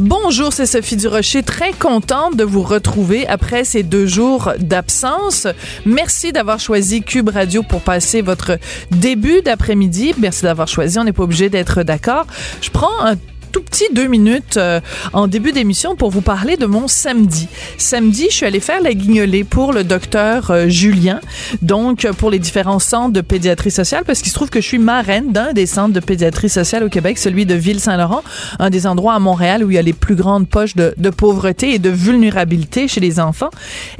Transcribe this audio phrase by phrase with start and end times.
[0.00, 5.46] Bonjour, c'est Sophie Durocher, très contente de vous retrouver après ces deux jours d'absence.
[5.86, 8.58] Merci d'avoir choisi Cube Radio pour passer votre
[8.90, 10.12] début d'après-midi.
[10.18, 12.26] Merci d'avoir choisi, on n'est pas obligé d'être d'accord.
[12.60, 13.14] Je prends un
[13.54, 14.80] tout petit deux minutes euh,
[15.12, 17.46] en début d'émission pour vous parler de mon samedi.
[17.78, 21.20] Samedi, je suis allée faire la guignolée pour le docteur euh, Julien,
[21.62, 24.80] donc pour les différents centres de pédiatrie sociale, parce qu'il se trouve que je suis
[24.80, 28.24] marraine d'un des centres de pédiatrie sociale au Québec, celui de Ville-Saint-Laurent,
[28.58, 31.10] un des endroits à Montréal où il y a les plus grandes poches de, de
[31.10, 33.50] pauvreté et de vulnérabilité chez les enfants.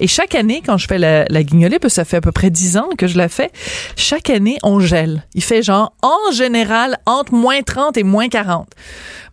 [0.00, 2.32] Et chaque année, quand je fais la, la guignolée, parce que ça fait à peu
[2.32, 3.52] près dix ans que je la fais,
[3.94, 5.22] chaque année, on gèle.
[5.36, 8.66] Il fait genre, en général, entre moins 30 et moins 40.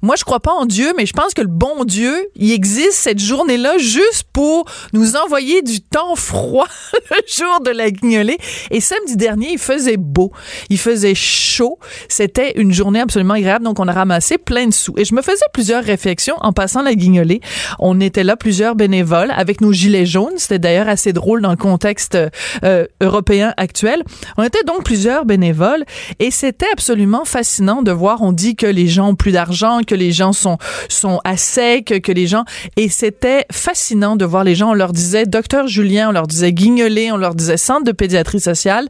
[0.01, 2.93] Moi, je crois pas en Dieu, mais je pense que le bon Dieu, il existe
[2.93, 6.67] cette journée-là juste pour nous envoyer du temps froid
[7.11, 8.37] le jour de la guignolée.
[8.71, 10.31] Et samedi dernier, il faisait beau.
[10.69, 11.77] Il faisait chaud.
[12.09, 13.65] C'était une journée absolument agréable.
[13.65, 14.93] Donc, on a ramassé plein de sous.
[14.97, 17.41] Et je me faisais plusieurs réflexions en passant la guignolée.
[17.79, 20.33] On était là, plusieurs bénévoles, avec nos gilets jaunes.
[20.37, 22.17] C'était d'ailleurs assez drôle dans le contexte
[22.63, 24.03] euh, européen actuel.
[24.37, 25.83] On était donc plusieurs bénévoles
[26.19, 28.21] et c'était absolument fascinant de voir.
[28.21, 32.01] On dit que les gens ont plus d'argent, que les gens sont sont à sec,
[32.01, 32.45] que les gens
[32.77, 34.69] et c'était fascinant de voir les gens.
[34.69, 38.39] On leur disait docteur Julien, on leur disait Guignolé, on leur disait centre de pédiatrie
[38.39, 38.87] sociale.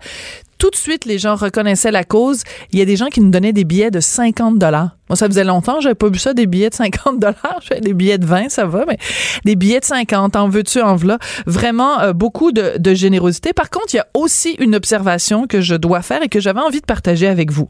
[0.59, 2.43] Tout de suite, les gens reconnaissaient la cause.
[2.71, 4.91] Il y a des gens qui nous donnaient des billets de 50 dollars.
[5.09, 7.59] Moi, ça faisait longtemps, j'avais pas vu ça, des billets de 50 dollars.
[7.67, 8.97] J'avais des billets de 20, ça va, mais
[9.43, 11.17] des billets de 50, en veux-tu, en voilà.
[11.47, 13.53] Vraiment, euh, beaucoup de, de générosité.
[13.53, 16.61] Par contre, il y a aussi une observation que je dois faire et que j'avais
[16.61, 17.67] envie de partager avec vous.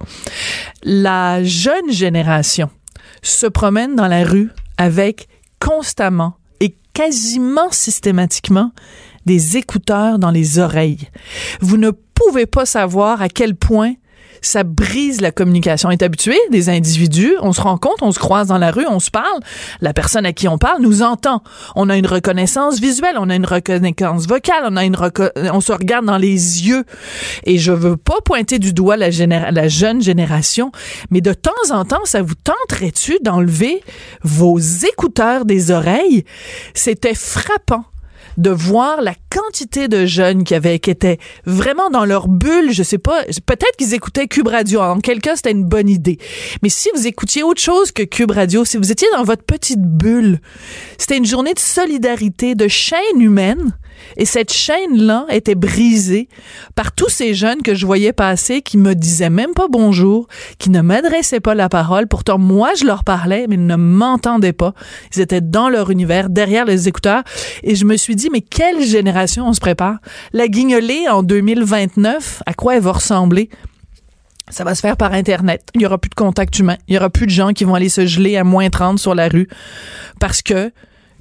[0.83, 2.69] La jeune génération
[3.21, 5.27] se promène dans la rue avec
[5.59, 8.71] constamment et quasiment systématiquement
[9.25, 11.09] des écouteurs dans les oreilles.
[11.59, 13.93] Vous ne pouvez pas savoir à quel point
[14.41, 15.89] ça brise la communication.
[15.89, 18.99] On est habitué, des individus, on se rencontre, on se croise dans la rue, on
[18.99, 19.39] se parle.
[19.79, 21.43] La personne à qui on parle nous entend.
[21.75, 24.97] On a une reconnaissance visuelle, on a une reconnaissance vocale, on a une
[25.53, 26.83] on se regarde dans les yeux.
[27.43, 30.71] Et je veux pas pointer du doigt la, la jeune génération,
[31.09, 33.83] mais de temps en temps, ça vous tenterait-tu d'enlever
[34.23, 36.25] vos écouteurs des oreilles?
[36.73, 37.85] C'était frappant
[38.41, 42.83] de voir la quantité de jeunes qui avaient qui étaient vraiment dans leur bulle, je
[42.83, 44.81] sais pas, peut-être qu'ils écoutaient Cube Radio.
[44.81, 46.17] En quel cas, c'était une bonne idée.
[46.63, 49.81] Mais si vous écoutiez autre chose que Cube Radio, si vous étiez dans votre petite
[49.81, 50.39] bulle,
[50.97, 53.77] c'était une journée de solidarité, de chaîne humaine.
[54.17, 56.27] Et cette chaîne-là était brisée
[56.75, 60.27] par tous ces jeunes que je voyais passer qui me disaient même pas bonjour,
[60.59, 62.07] qui ne m'adressaient pas la parole.
[62.07, 64.73] Pourtant, moi, je leur parlais, mais ils ne m'entendaient pas.
[65.15, 67.23] Ils étaient dans leur univers, derrière les écouteurs.
[67.63, 69.97] Et je me suis dit, mais quelle génération on se prépare?
[70.33, 73.49] La guignolée en 2029, à quoi elle va ressembler?
[74.49, 75.63] Ça va se faire par Internet.
[75.75, 76.77] Il y aura plus de contact humain.
[76.87, 79.15] Il y aura plus de gens qui vont aller se geler à moins 30 sur
[79.15, 79.47] la rue
[80.19, 80.71] parce que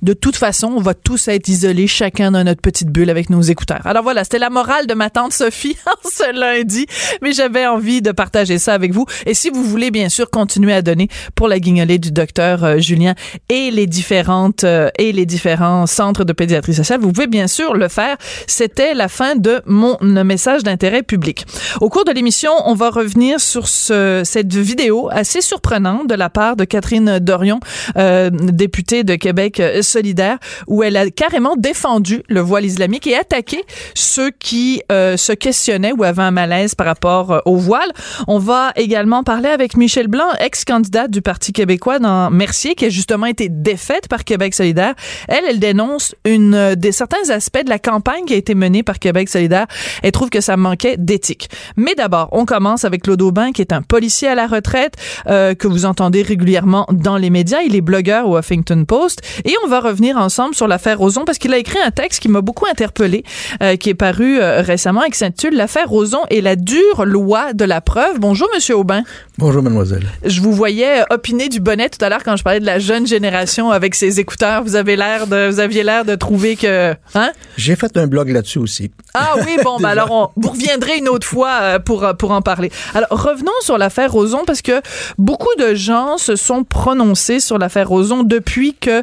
[0.02, 3.42] de toute façon, on va tous être isolés, chacun dans notre petite bulle avec nos
[3.42, 3.86] écouteurs.
[3.86, 6.86] Alors voilà, c'était la morale de ma tante Sophie en ce lundi,
[7.22, 9.04] mais j'avais envie de partager ça avec vous.
[9.26, 12.78] Et si vous voulez, bien sûr, continuer à donner pour la guignolée du docteur euh,
[12.78, 13.14] Julien
[13.48, 17.74] et les différentes euh, et les différents centres de pédiatrie sociale, vous pouvez bien sûr
[17.74, 18.16] le faire.
[18.46, 21.44] C'était la fin de mon message d'intérêt public.
[21.80, 26.30] Au cours de l'émission, on va revenir sur ce, cette vidéo assez surprenante de la
[26.30, 27.60] part de Catherine Dorion,
[27.96, 33.62] euh, députée de Québec solidaire où elle a carrément défendu le voile islamique et attaqué
[33.94, 37.90] ceux qui euh, se questionnaient ou avaient un malaise par rapport euh, au voile.
[38.28, 42.88] On va également parler avec Michel Blanc, ex-candidate du Parti québécois dans Mercier, qui a
[42.88, 44.94] justement été défaite par Québec solidaire.
[45.28, 48.82] Elle, elle dénonce une euh, des certains aspects de la campagne qui a été menée
[48.82, 49.66] par Québec solidaire.
[50.02, 51.48] Elle trouve que ça manquait d'éthique.
[51.76, 54.94] Mais d'abord, on commence avec Claude Aubin, qui est un policier à la retraite
[55.26, 57.60] euh, que vous entendez régulièrement dans les médias.
[57.62, 61.38] Il est blogueur au Huffington Post et on va revenir ensemble sur l'affaire Roson parce
[61.38, 63.24] qu'il a écrit un texte qui m'a beaucoup interpellé,
[63.62, 67.52] euh, qui est paru euh, récemment et qui s'intitule L'affaire Roson et la dure loi
[67.52, 68.18] de la preuve.
[68.18, 69.02] Bonjour, Monsieur Aubin.
[69.38, 70.06] Bonjour, mademoiselle.
[70.24, 73.06] Je vous voyais opiner du bonnet tout à l'heure quand je parlais de la jeune
[73.06, 74.62] génération avec ses écouteurs.
[74.62, 77.30] Vous avez l'air de, vous aviez l'air de trouver que, hein?
[77.56, 78.90] J'ai fait un blog là-dessus aussi.
[79.14, 82.42] Ah oui, bon, ben alors on, vous reviendrez une autre fois euh, pour pour en
[82.42, 82.70] parler.
[82.94, 84.80] Alors revenons sur l'affaire Roson parce que
[85.18, 89.02] beaucoup de gens se sont prononcés sur l'affaire Roson depuis que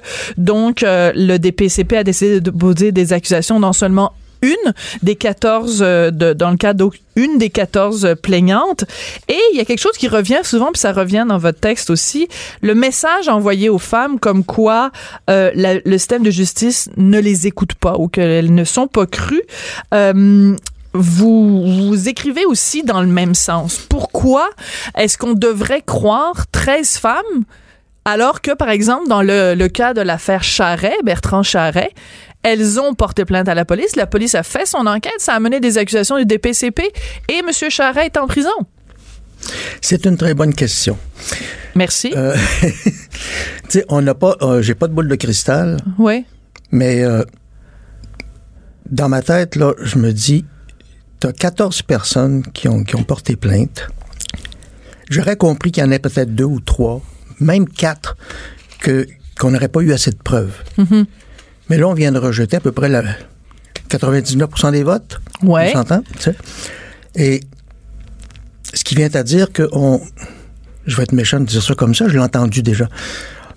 [0.68, 4.12] donc euh, le DPCP a décidé de poser des accusations non seulement
[4.42, 8.84] une des 14, euh, dans le cas d'une des 14 plaignantes.
[9.30, 11.90] Et il y a quelque chose qui revient souvent, puis ça revient dans votre texte
[11.90, 12.28] aussi,
[12.62, 14.92] le message envoyé aux femmes comme quoi
[15.30, 19.44] euh, le système de justice ne les écoute pas ou qu'elles ne sont pas crues.
[20.94, 23.78] Vous écrivez aussi dans le même sens.
[23.88, 24.50] Pourquoi
[24.98, 27.46] est-ce qu'on devrait croire 13 femmes
[28.08, 31.92] alors que, par exemple, dans le, le cas de l'affaire Charret, Bertrand Charret,
[32.42, 33.98] elles ont porté plainte à la police.
[33.98, 35.20] La police a fait son enquête.
[35.20, 36.84] Ça a mené des accusations du DPCP.
[37.28, 37.50] Et M.
[37.70, 38.50] Charret est en prison.
[39.82, 40.98] C'est une très bonne question.
[41.76, 42.14] Merci.
[42.16, 42.72] Euh, tu
[43.68, 46.26] sais, on n'a pas, euh, j'ai pas de boule de cristal, oui.
[46.72, 47.26] mais euh,
[48.90, 50.46] dans ma tête, là, je me dis,
[51.20, 53.90] tu as 14 personnes qui ont, qui ont porté plainte.
[55.10, 57.02] J'aurais compris qu'il y en ait peut-être deux ou trois,
[57.40, 58.18] même quatre,
[58.80, 59.08] que,
[59.40, 60.54] qu'on n'aurait pas eu assez de preuves.
[61.70, 63.04] Mais là, on vient de rejeter à peu près la
[63.90, 65.20] 99% des votes.
[65.44, 65.70] Ouais.
[65.70, 66.02] On s'entend?
[66.18, 66.36] tu sais.
[67.16, 67.42] Et
[68.74, 70.02] ce qui vient à dire que on,
[70.86, 72.88] je vais être méchant de dire ça comme ça, je l'ai entendu déjà.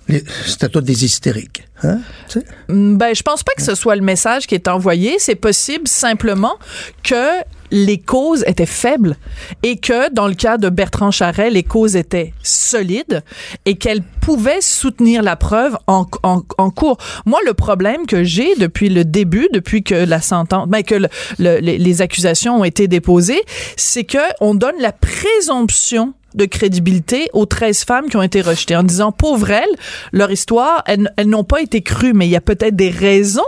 [0.07, 1.67] Les- C'était tous des hystériques.
[1.83, 1.99] Hein?
[2.27, 2.45] Tu sais?
[2.69, 5.15] Ben, je pense pas que ce soit le message qui est envoyé.
[5.19, 6.57] C'est possible simplement
[7.03, 7.39] que
[7.71, 9.15] les causes étaient faibles
[9.63, 13.23] et que dans le cas de Bertrand Charret, les causes étaient solides
[13.65, 16.97] et qu'elles pouvaient soutenir la preuve en, en, en cours.
[17.25, 21.09] Moi, le problème que j'ai depuis le début, depuis que la sentence, ben, que le-
[21.39, 23.41] le- les, les accusations ont été déposées,
[23.77, 28.75] c'est que on donne la présomption de crédibilité aux 13 femmes qui ont été rejetées
[28.75, 29.75] en disant pauvres elles,
[30.13, 33.41] leur histoire, elles, elles n'ont pas été crues, mais il y a peut-être des raisons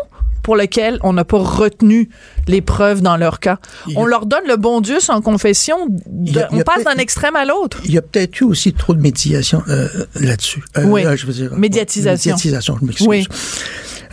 [0.43, 2.09] pour lesquelles on n'a pas retenu
[2.47, 3.57] les preuves dans leur cas.
[3.87, 5.87] Il y a- On leur donne le bon Dieu sans confession.
[6.05, 7.79] de- a- on passe d'un extrême à l'autre.
[7.85, 9.87] Il y a peut-être eu aussi trop de médiation euh,
[10.19, 10.61] là-dessus.
[10.77, 11.03] Euh, Oui.
[11.15, 12.31] je veux dire, Médiatisation.
[12.33, 13.07] Médiatisation, je m'excuse.
[13.07, 13.25] Oui.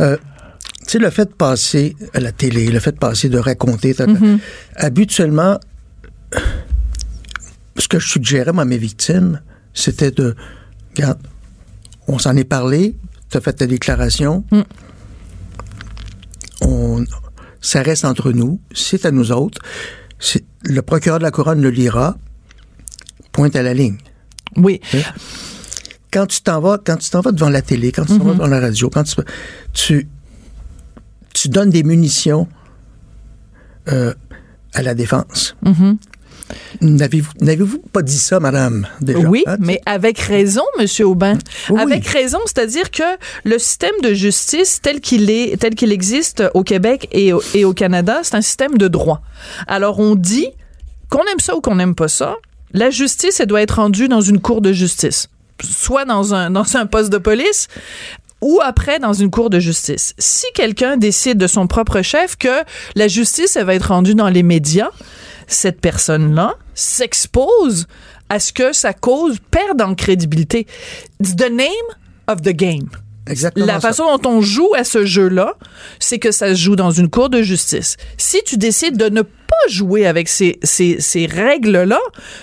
[0.01, 0.17] Euh,
[0.87, 3.95] tu sais, le fait de passer à la télé, le fait de passer, de raconter,
[3.95, 4.39] ta- Mm-hmm.
[4.77, 5.59] habituellement,
[7.77, 9.41] ce que je suggérais, moi, à mes victimes,
[9.75, 10.35] c'était de,
[10.97, 11.19] regarde,
[12.09, 12.97] on s'en est parlé,
[13.31, 14.63] tu as fait ta déclaration, Mm.
[16.61, 17.05] On,
[17.61, 19.61] ça reste entre nous, c'est à nous autres,
[20.63, 22.17] le procureur de la couronne le lira,
[23.33, 23.99] pointe à la ligne.
[24.57, 24.81] Oui.
[26.13, 28.33] quand tu t'en vas, quand tu t'en vas devant la télé, quand tu t'en vas
[28.35, 29.17] devant la radio, quand tu,
[29.73, 30.09] tu,
[31.33, 32.49] tu donnes des munitions
[33.89, 34.13] euh,
[34.75, 35.57] à la défense.
[36.81, 38.87] N'avez-vous, n'avez-vous pas dit ça, madame?
[39.01, 39.57] Déjà, Oui, hein?
[39.61, 41.39] mais avec raison, Monsieur Aubin.
[41.69, 41.81] Oui.
[41.81, 43.03] Avec raison, c'est-à-dire que
[43.45, 47.65] le système de justice tel qu'il est, tel qu'il existe au Québec et au, et
[47.65, 49.21] au Canada, c'est un système de droit.
[49.67, 50.49] Alors on dit
[51.09, 52.37] qu'on aime ça ou qu'on n'aime pas ça,
[52.73, 55.29] la justice elle doit être rendue dans une cour de justice,
[55.63, 57.69] soit dans un dans un poste de police
[58.41, 60.15] ou après dans une cour de justice.
[60.19, 62.63] Si quelqu'un décide de son propre chef que
[62.95, 64.91] la justice elle va être rendue dans les médias,
[65.53, 67.87] cette personne-là s'expose
[68.29, 70.67] à ce que sa cause perde en crédibilité.
[71.21, 71.69] It's the name
[72.29, 72.89] of the game.
[73.29, 73.89] Exactement La ça.
[73.89, 75.55] façon dont on joue à ce jeu-là,
[75.99, 77.97] c'est que ça se joue dans une cour de justice.
[78.17, 79.29] Si tu décides de ne pas
[79.69, 82.01] jouer avec ces, ces, ces règles-là,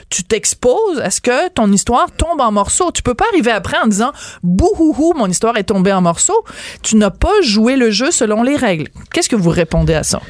[0.10, 2.92] tu t'exposes à ce que ton histoire tombe en morceaux.
[2.92, 4.12] Tu peux pas arriver après en disant
[4.44, 6.46] bouhouhou, mon histoire est tombée en morceaux.
[6.84, 8.88] Tu n'as pas joué le jeu selon les règles.
[9.14, 10.22] Qu'est-ce que vous répondez à ça?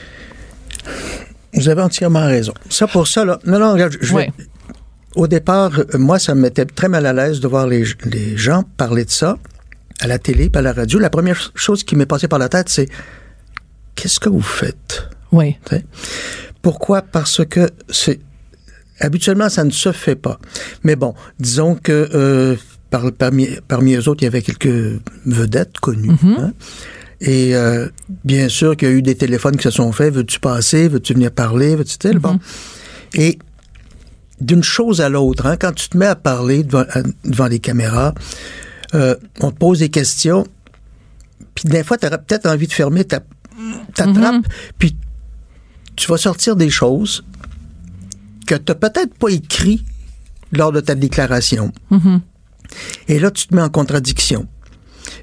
[1.53, 2.53] Vous avez entièrement raison.
[2.69, 3.39] Ça, pour ça, là.
[3.45, 4.31] Non, non, regarde, je, vais-.
[5.15, 8.37] Au départ, euh, moi, ça me mettait très mal à l'aise de voir les, les
[8.37, 9.37] gens parler de ça
[9.99, 10.99] à la télé, à la radio.
[10.99, 12.87] La première ch- chose qui m'est passée par la tête, c'est
[13.95, 15.09] qu'est-ce que vous faites?
[15.31, 15.55] Oui.
[16.61, 17.01] Pourquoi?
[17.01, 18.19] Parce que c'est
[18.99, 20.39] habituellement ça ne se fait pas.
[20.83, 22.55] Mais bon, disons que euh,
[22.89, 26.11] par- parmi, parmi eux autres, il y avait quelques vedettes connues.
[26.37, 26.53] hein.
[27.21, 27.87] Et euh,
[28.23, 30.13] bien sûr qu'il y a eu des téléphones qui se sont faits.
[30.13, 30.87] Veux-tu passer?
[30.87, 31.75] Veux-tu venir parler?
[31.75, 32.19] Veux-tu tel?
[32.19, 32.39] Bon.
[33.15, 33.39] Et
[34.39, 37.59] d'une chose à l'autre, hein, quand tu te mets à parler devant, à- devant les
[37.59, 38.13] caméras,
[38.93, 40.45] euh, on te pose des questions,
[41.55, 43.19] puis des fois, tu aurais peut-être envie de fermer ta,
[43.95, 44.45] ta trappe,
[44.77, 44.95] puis
[45.95, 47.25] tu vas sortir des choses
[48.45, 49.83] que tu n'as peut-être pas écrit
[50.51, 51.71] lors de ta déclaration.
[53.07, 54.47] Et là, tu te mets en contradiction.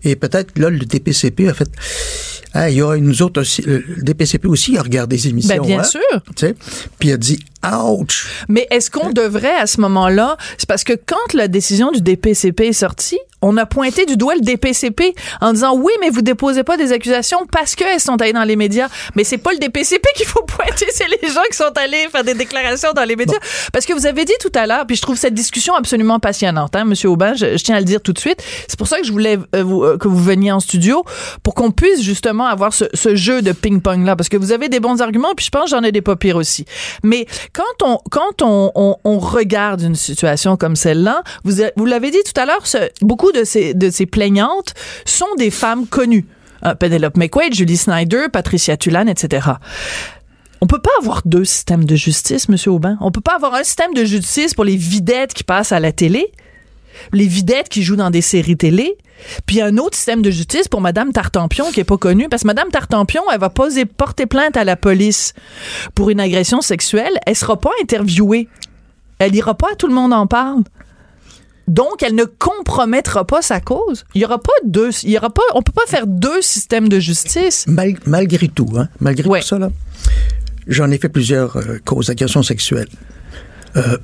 [0.03, 1.71] Et peut-être là, le DPCP a fait.
[2.53, 3.63] Ah, il y a nous autres aussi.
[3.63, 5.57] Le DPCP aussi a regardé des émissions.
[5.57, 6.01] Ben, bien hein, sûr.
[6.37, 6.55] tu sais,
[6.99, 8.29] Puis il a dit Ouch!
[8.49, 12.69] Mais est-ce qu'on devrait à ce moment-là, c'est parce que quand la décision du DPCP
[12.69, 16.65] est sortie, on a pointé du doigt le DPCP en disant oui, mais vous déposez
[16.65, 18.89] pas des accusations parce qu'elles sont allées dans les médias.
[19.15, 22.25] Mais c'est pas le DPCP qu'il faut pointer, c'est les gens qui sont allés faire
[22.25, 23.39] des déclarations dans les médias.
[23.73, 26.75] Parce que vous avez dit tout à l'heure, puis je trouve cette discussion absolument passionnante,
[26.77, 28.43] hein, Monsieur Aubin, je, tiens à le dire tout de suite.
[28.69, 31.05] C'est pour ça que je voulais euh, vous, euh, que vous veniez en studio
[31.43, 34.69] pour qu'on puisse justement avoir ce, ce jeu de ping-pong là, parce que vous avez
[34.69, 36.65] des bons arguments, puis je pense j'en ai des pas pires aussi.
[37.03, 42.11] Mais quand on quand on, on, on regarde une situation comme celle-là, vous, vous l'avez
[42.11, 42.65] dit tout à l'heure,
[43.03, 44.75] beaucoup de ces, de ces plaignantes
[45.05, 46.27] sont des femmes connues.
[46.65, 49.49] Euh, Penelope McQuaid, Julie Snyder, Patricia Tulane, etc.
[50.61, 52.97] On peut pas avoir deux systèmes de justice, Monsieur Aubin.
[53.01, 55.93] On peut pas avoir un système de justice pour les videttes qui passent à la
[55.93, 56.33] télé,
[57.13, 58.97] les videttes qui jouent dans des séries télé,
[59.47, 62.47] puis un autre système de justice pour Madame Tartampion qui est pas connue parce que
[62.47, 65.35] Madame Tartampion, elle va poser porter plainte à la police
[65.95, 68.49] pour une agression sexuelle, elle sera pas interviewée.
[69.19, 70.63] Elle ira pas tout le monde en parle.
[71.69, 74.05] Donc, elle ne compromettra pas sa cause.
[74.15, 76.89] Il y aura pas deux, il y aura pas, on peut pas faire deux systèmes
[76.89, 77.67] de justice.
[77.67, 79.71] malgré tout, hein, malgré tout ça, là,
[80.67, 82.89] j'en ai fait plusieurs euh, causes d'agression sexuelle.
[83.77, 83.97] Euh,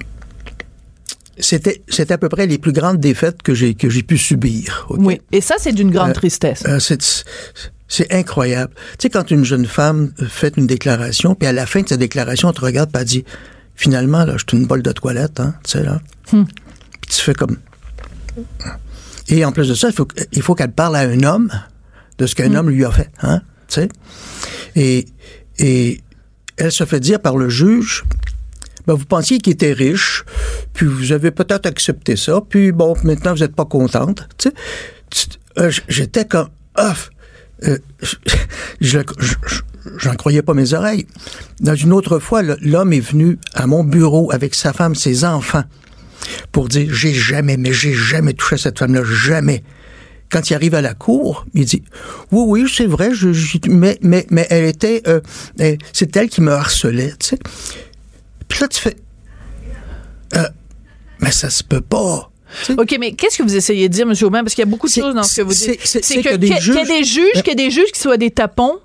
[1.38, 4.86] c'était, c'était à peu près les plus grandes défaites que j'ai, que j'ai pu subir.
[4.90, 5.20] Oui.
[5.32, 6.64] Et ça, c'est d'une grande euh, tristesse.
[6.78, 7.24] c'est,
[7.88, 8.72] c'est incroyable.
[8.92, 11.96] Tu sais, quand une jeune femme fait une déclaration, puis à la fin de sa
[11.96, 13.24] déclaration, on te regarde et dit,
[13.74, 16.00] finalement, là, je suis une bolle de toilette, hein, tu sais, là.
[16.32, 16.44] Hmm
[17.16, 17.58] tu fais comme.
[19.28, 21.50] Et en plus de ça, il faut, il faut qu'elle parle à un homme
[22.18, 22.56] de ce qu'un mm.
[22.56, 23.10] homme lui a fait.
[23.22, 23.42] Hein?
[23.68, 23.88] Tu sais?
[24.76, 25.06] Et,
[25.58, 26.00] et
[26.56, 28.04] elle se fait dire par le juge
[28.86, 30.24] ben, vous pensiez qu'il était riche,
[30.72, 34.26] puis vous avez peut-être accepté ça, puis bon, maintenant vous n'êtes pas contente.
[34.38, 34.54] Tu sais?
[35.58, 36.48] Euh, j'étais comme.
[36.74, 36.94] Ah,
[37.64, 37.78] euh,
[38.80, 38.98] je,
[39.98, 41.06] j'en croyais pas mes oreilles.
[41.60, 45.64] Dans une autre fois, l'homme est venu à mon bureau avec sa femme, ses enfants
[46.52, 49.62] pour dire j'ai jamais, mais j'ai jamais touché cette femme-là, jamais.
[50.30, 51.82] Quand il arrive à la cour, il dit
[52.30, 53.30] oui, oui, c'est vrai, je,
[53.68, 55.20] mais, mais, mais elle était, euh,
[55.92, 57.38] c'est elle qui me harcelait, tu sais.
[58.46, 58.96] Puis là, tu fais,
[60.36, 60.48] euh,
[61.20, 62.30] mais ça se peut pas.
[62.76, 64.14] OK, mais qu'est-ce que vous essayez de dire, M.
[64.22, 64.42] Aubin?
[64.42, 65.80] Parce qu'il y a beaucoup de choses dans ce que vous dites.
[65.84, 66.48] C'est qu'il y, a des
[67.04, 68.78] juges, qu'il y a des juges qui soient des tapons.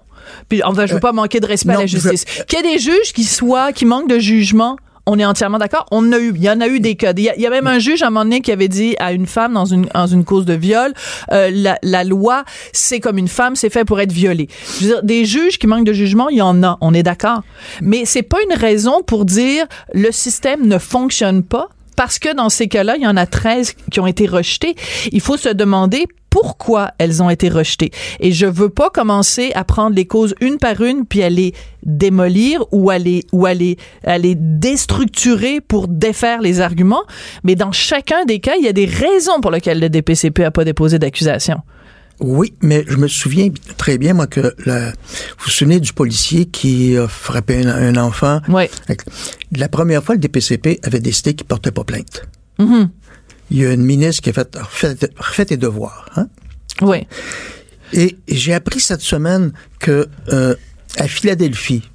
[0.49, 2.25] Puis, enfin, je veux euh, pas manquer de respect à la justice.
[2.47, 5.85] Qu'il y a des juges qui soient, qui manquent de jugement on est entièrement d'accord.
[5.91, 7.13] On a eu, il y en a eu des cas.
[7.15, 9.27] Il y, a, même un juge à un moment donné qui avait dit à une
[9.27, 10.93] femme dans une dans une cause de viol,
[11.31, 12.43] euh, la, la, loi,
[12.73, 14.47] c'est comme une femme, c'est fait pour être violée.
[14.79, 16.77] Je veux dire, des juges qui manquent de jugement, il y en a.
[16.81, 17.41] On est d'accord.
[17.81, 22.49] Mais c'est pas une raison pour dire le système ne fonctionne pas parce que dans
[22.49, 24.75] ces cas-là, il y en a 13 qui ont été rejetés.
[25.11, 27.91] Il faut se demander pourquoi elles ont été rejetées.
[28.19, 31.53] Et je veux pas commencer à prendre les causes une par une puis à les
[31.83, 37.03] démolir ou à les, ou à les, à les déstructurer pour défaire les arguments.
[37.45, 40.51] Mais dans chacun des cas, il y a des raisons pour lesquelles le DPCP a
[40.51, 41.59] pas déposé d'accusation.
[42.19, 46.47] Oui, mais je me souviens très bien, moi, que la, vous vous souvenez du policier
[46.47, 48.41] qui a frappé un, enfant?
[48.49, 48.65] Oui.
[49.55, 52.27] La première fois, le DPCP avait décidé qu'il portait pas plainte.
[52.59, 52.89] Mm-hmm
[53.51, 54.57] il y a une ministre qui a fait
[55.17, 56.09] refait, tes devoirs.
[56.15, 56.27] Hein?
[56.81, 57.07] Oui.
[57.93, 60.55] Et, j'ai appris cette semaine que euh,
[60.97, 61.89] à Philadelphie,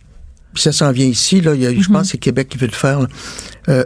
[0.52, 1.86] puis ça s'en vient ici, là, il y a, je mhm.
[1.86, 3.06] pense que c'est Québec qui veut le faire,
[3.68, 3.84] euh,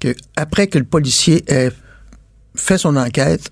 [0.00, 1.70] que après que le policier ait
[2.54, 3.50] fait son enquête,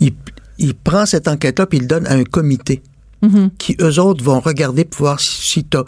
[0.00, 0.12] il,
[0.58, 2.82] il prend cette enquête-là puis il le donne à un comité
[3.22, 3.50] mhm.
[3.58, 5.84] qui, eux autres, vont regarder pour voir si, si tu as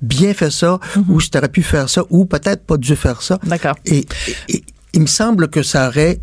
[0.00, 1.04] bien fait ça mhm.
[1.08, 3.38] ou si tu aurais pu faire ça ou peut-être pas dû faire ça.
[3.44, 3.76] D'accord.
[3.84, 4.04] et,
[4.94, 6.20] il me semble que ça aurait...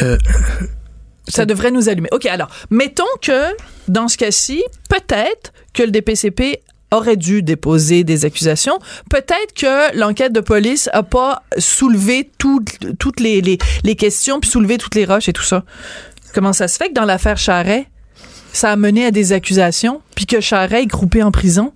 [0.00, 0.18] Euh,
[1.26, 2.08] ça devrait nous allumer.
[2.12, 3.56] OK, alors, mettons que,
[3.88, 6.60] dans ce cas-ci, peut-être que le DPCP
[6.92, 8.78] aurait dû déposer des accusations.
[9.10, 14.94] Peut-être que l'enquête de police a pas soulevé toutes les, les, questions, puis soulevé toutes
[14.94, 15.64] les roches et tout ça.
[16.34, 17.86] Comment ça se fait que dans l'affaire Charret,
[18.52, 21.72] ça a mené à des accusations, puis que Charret est groupé en prison?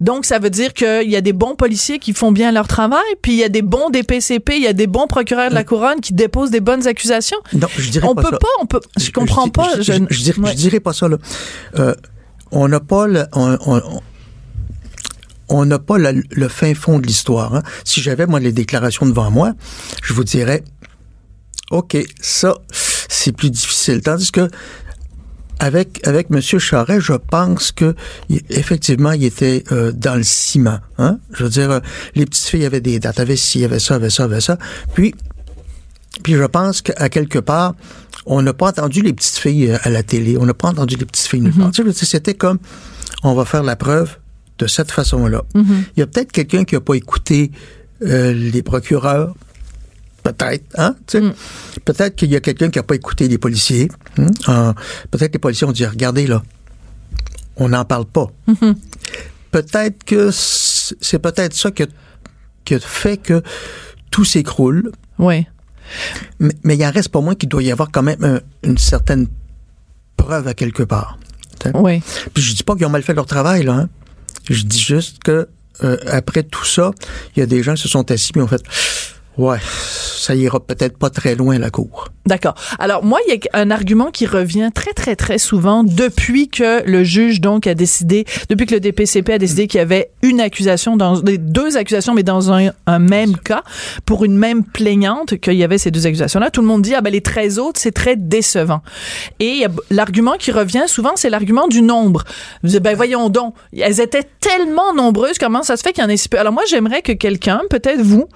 [0.00, 3.00] Donc, ça veut dire qu'il y a des bons policiers qui font bien leur travail,
[3.20, 5.64] puis il y a des bons DPCP, il y a des bons procureurs de la
[5.64, 7.38] couronne qui déposent des bonnes accusations.
[7.52, 8.80] Non, je dirais on pas peut pas, on peut.
[8.98, 9.68] Je, comprends pas.
[9.80, 11.18] Je, je, dirais, pas ça là.
[11.78, 11.94] Euh,
[12.50, 13.24] on n'a pas le,
[15.48, 17.54] on, n'a pas le, fin fond de l'histoire.
[17.54, 17.62] Hein.
[17.84, 19.52] Si j'avais moi les déclarations devant moi,
[20.02, 20.62] je vous dirais,
[21.70, 24.00] ok, ça c'est plus difficile.
[24.02, 24.48] Tandis que
[25.58, 27.94] avec avec Monsieur Charret, je pense que
[28.50, 30.78] effectivement, il était euh, dans le ciment.
[30.98, 31.18] Hein?
[31.32, 31.80] Je veux dire, euh,
[32.14, 34.58] les petites filles avaient des dates, avaient ci, avaient ça, avaient ça, avaient ça.
[34.94, 35.14] Puis,
[36.22, 37.74] puis je pense qu'à quelque part,
[38.26, 40.36] on n'a pas entendu les petites filles euh, à la télé.
[40.38, 41.70] On n'a pas entendu les petites filles nulle part.
[41.70, 42.04] Mm-hmm.
[42.04, 42.58] C'était comme,
[43.22, 44.16] on va faire la preuve
[44.58, 45.42] de cette façon-là.
[45.54, 45.84] Mhm.
[45.96, 47.50] Il y a peut-être quelqu'un qui n'a pas écouté
[48.02, 49.34] euh, les procureurs.
[50.22, 50.94] Peut-être, hein?
[51.06, 51.20] tu sais.
[51.20, 51.34] Mm.
[51.84, 53.90] Peut-être qu'il y a quelqu'un qui n'a pas écouté les policiers.
[54.18, 54.26] hein.
[54.48, 54.72] Euh,
[55.10, 56.42] peut-être que les policiers ont dit regardez là,
[57.56, 58.26] on n'en parle pas.
[58.46, 58.76] Mhm.
[59.50, 61.86] Peut-être que c'est peut-être ça qui a,
[62.64, 63.42] qui a fait que
[64.10, 64.92] tout s'écroule.
[65.18, 65.46] Oui.
[66.38, 68.78] Mais, mais il en reste pas moins qu'il doit y avoir quand même un- une
[68.78, 69.26] certaine
[70.16, 71.18] preuve à quelque part.
[71.74, 72.00] Oui.
[72.32, 73.72] Puis je dis pas qu'ils ont mal fait leur travail, là.
[73.74, 73.88] hein.
[74.48, 75.48] Je dis juste que
[75.84, 76.90] euh, après tout ça,
[77.36, 78.62] il y a des gens qui se sont assis et ont fait
[79.38, 82.08] Ouais, ça ira peut-être pas très loin la cour.
[82.26, 82.54] D'accord.
[82.78, 86.86] Alors moi, il y a un argument qui revient très très très souvent depuis que
[86.86, 90.40] le juge donc a décidé, depuis que le DPCP a décidé qu'il y avait une
[90.40, 93.62] accusation dans deux accusations, mais dans un, même cas
[94.04, 96.50] pour une même plaignante qu'il y avait ces deux accusations-là.
[96.50, 98.82] Tout le monde dit ah ben les 13 autres c'est très décevant.
[99.40, 102.24] Et l'argument qui revient souvent, c'est l'argument du nombre.
[102.62, 106.06] Vous dites, ben voyons donc, elles étaient tellement nombreuses, comment ça se fait qu'il y
[106.06, 106.38] en ait si peu?
[106.38, 108.28] Alors moi, j'aimerais que quelqu'un, peut-être vous,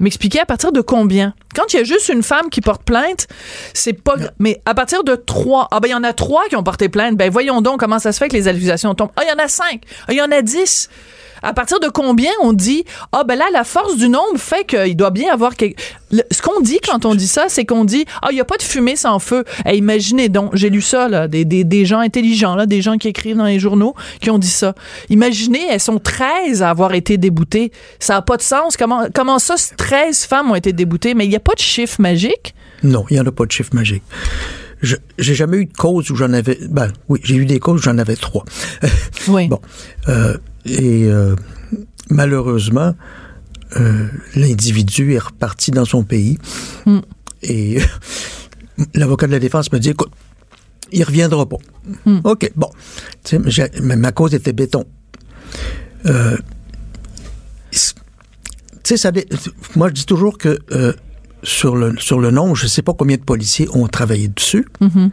[0.00, 1.34] m'expliquer à partir de combien?
[1.54, 3.26] Quand il y a juste une femme qui porte plainte,
[3.74, 4.16] c'est pas.
[4.38, 6.88] Mais à partir de trois, ah ben il y en a trois qui ont porté
[6.88, 7.16] plainte.
[7.16, 9.12] Ben voyons donc comment ça se fait que les accusations tombent.
[9.16, 9.82] Ah il y en a cinq.
[10.08, 10.88] Ah il y en a dix.
[11.42, 14.96] À partir de combien on dit ah ben là la force du nombre fait qu'il
[14.96, 15.80] doit bien avoir quelque...
[16.12, 18.44] Le- ce qu'on dit quand on dit ça c'est qu'on dit ah il y a
[18.44, 19.44] pas de fumée sans feu.
[19.66, 22.98] Eh, imaginez donc j'ai lu ça là des, des, des gens intelligents là des gens
[22.98, 24.74] qui écrivent dans les journaux qui ont dit ça.
[25.08, 27.72] Imaginez elles sont 13 à avoir été déboutées.
[27.98, 31.14] Ça a pas de sens comment comment ça 13 femmes ont été déboutées?
[31.14, 32.54] Mais il y a pas de chiffre magique?
[32.82, 34.02] Non, il n'y en a pas de chiffre magique.
[34.82, 36.58] Je j'ai jamais eu de cause où j'en avais.
[36.70, 38.44] Ben oui, j'ai eu des causes où j'en avais trois.
[39.28, 39.48] Oui.
[39.48, 39.60] Bon.
[40.08, 41.34] Euh, et euh,
[42.08, 42.94] malheureusement,
[43.76, 46.38] euh, l'individu est reparti dans son pays.
[46.86, 46.98] Mm.
[47.42, 47.78] Et
[48.94, 50.10] l'avocat de la défense me dit, écoute,
[50.92, 51.58] il reviendra pas.
[52.04, 52.20] Mm.
[52.24, 52.70] OK, bon.
[53.82, 54.84] Mais ma cause était béton.
[56.06, 56.36] Euh,
[58.96, 59.12] ça,
[59.76, 60.92] moi, je dis toujours que euh,
[61.42, 64.66] sur, le, sur le nombre, je sais pas combien de policiers ont travaillé dessus.
[64.80, 65.10] Mhm.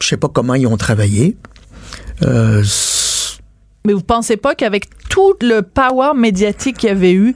[0.00, 1.36] Je sais pas comment ils ont travaillé.
[2.22, 2.62] Euh,
[3.84, 7.34] Mais vous pensez pas qu'avec tout le power médiatique qu'il y avait eu,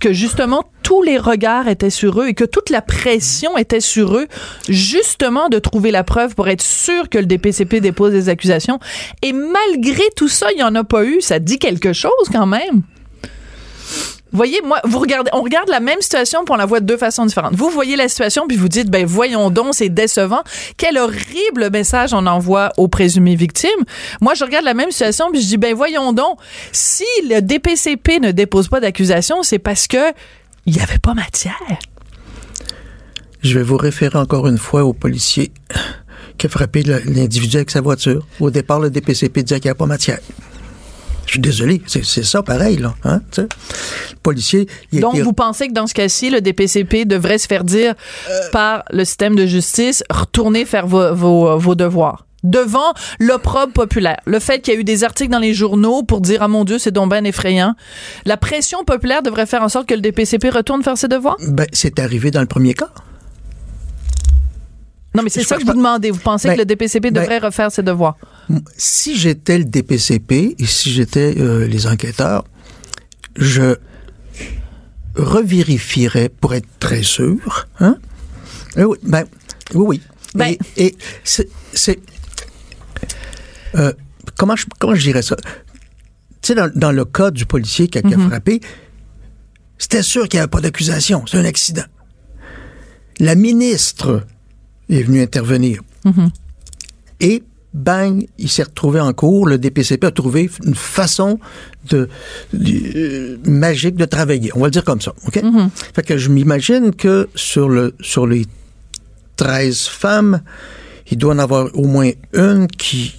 [0.00, 4.16] que justement tous les regards étaient sur eux et que toute la pression était sur
[4.16, 4.26] eux,
[4.68, 8.80] justement de trouver la preuve pour être sûr que le DPCP dépose des accusations?
[9.22, 11.20] Et malgré tout ça, il y en a pas eu.
[11.20, 12.82] Ça dit quelque chose quand même.
[14.34, 16.96] Voyez, moi, vous regardez, on regarde la même situation puis on la voit de deux
[16.96, 17.54] façons différentes.
[17.54, 20.42] Vous voyez la situation puis vous dites, ben voyons donc, c'est décevant.
[20.76, 23.70] Quel horrible message on envoie aux présumées victimes.
[24.20, 26.38] Moi, je regarde la même situation puis je dis, ben voyons donc,
[26.72, 30.12] si le DPCP ne dépose pas d'accusation, c'est parce que
[30.66, 31.54] il y avait pas matière.
[33.42, 35.52] Je vais vous référer encore une fois au policier
[36.38, 38.26] qui a frappé l'individu avec sa voiture.
[38.40, 40.18] Au départ, le DPCP disait qu'il n'y a pas matière.
[41.34, 42.94] Je suis désolé, c'est ça pareil, là.
[43.02, 43.48] Hein, le
[44.22, 47.64] policier, il Donc, était- vous pensez que dans ce cas-ci, le DPCP devrait se faire
[47.64, 47.94] dire
[48.52, 54.18] par le système de justice, retournez faire vos, vos, vos devoirs devant l'opprobre populaire.
[54.26, 56.64] Le fait qu'il y a eu des articles dans les journaux pour dire ah mon
[56.64, 57.74] Dieu c'est donc ben effrayant.
[58.26, 61.36] La pression populaire devrait faire en sorte que le DPCP retourne faire ses devoirs?
[61.48, 62.90] Ben, c'est arrivé dans le premier cas.
[65.14, 66.10] Non mais c'est Je ça que pense vous demandez.
[66.10, 68.16] Vous pensez Ben, que le DPCP ben- devrait refaire ses devoirs?
[68.76, 72.44] Si j'étais le DPCP et si j'étais euh, les enquêteurs,
[73.36, 73.76] je
[75.14, 77.68] revérifierais pour être très sûr.
[77.80, 77.96] Hein?
[78.76, 79.24] Eh oui, ben,
[79.74, 80.00] oui,
[80.34, 80.58] oui.
[80.76, 81.48] Et, et c'est.
[83.76, 83.92] euh,
[84.36, 85.36] comment, je, comment je dirais ça?
[86.42, 88.60] Tu sais, dans, dans le cas du policier qui a, qui a frappé,
[89.78, 91.24] c'était sûr qu'il n'y avait pas d'accusation.
[91.26, 91.84] C'est un accident.
[93.20, 94.26] La ministre
[94.90, 95.80] est venue intervenir.
[97.20, 97.42] Et
[97.72, 99.46] bang, il s'est retrouvé en cours.
[99.46, 101.38] Le DPCP a trouvé une façon
[101.90, 102.08] de,
[102.52, 104.50] de- euh, magique de travailler.
[104.54, 105.40] On va le dire comme ça, ok?
[105.94, 108.46] Fait que je m'imagine que sur le sur les
[109.36, 110.42] 13 femmes,
[111.10, 113.14] il doit en avoir au moins une qui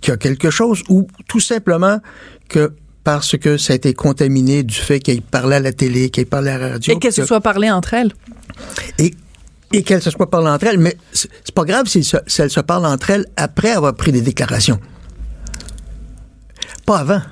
[0.00, 2.00] qui a quelque chose ou tout simplement
[2.48, 2.72] que
[3.04, 6.50] parce que ça a été contaminé du fait qu'elle parlait à la télé, qu'elle parlait
[6.52, 6.94] à la radio.
[6.94, 8.12] et qu'elles se soient parlé entre elles.
[8.98, 9.12] et,
[9.72, 12.86] et qu'elles se soient entre elles, mais c'est pas grave si, si elles se parlent
[12.86, 14.78] entre elles après avoir pris des déclarations.
[16.86, 17.22] Pas avant.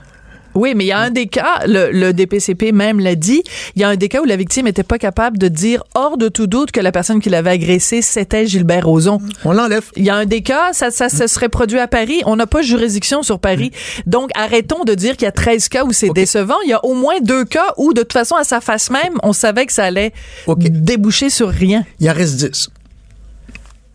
[0.54, 3.42] Oui, mais il y a un des cas, le, le DPCP même l'a dit,
[3.76, 6.16] il y a un des cas où la victime n'était pas capable de dire hors
[6.18, 9.18] de tout doute que la personne qui l'avait agressé, c'était Gilbert Rozon.
[9.44, 9.84] On l'enlève.
[9.96, 12.22] Il y a un des cas, ça, ça se serait produit à Paris.
[12.26, 13.70] On n'a pas juridiction sur Paris.
[14.06, 16.56] Donc, arrêtons de dire qu'il y a 13 cas où c'est décevant.
[16.64, 19.14] Il y a au moins deux cas où, de toute façon, à sa face même,
[19.22, 20.12] on savait que ça allait
[20.58, 21.84] déboucher sur rien.
[22.00, 22.70] Il en reste 10.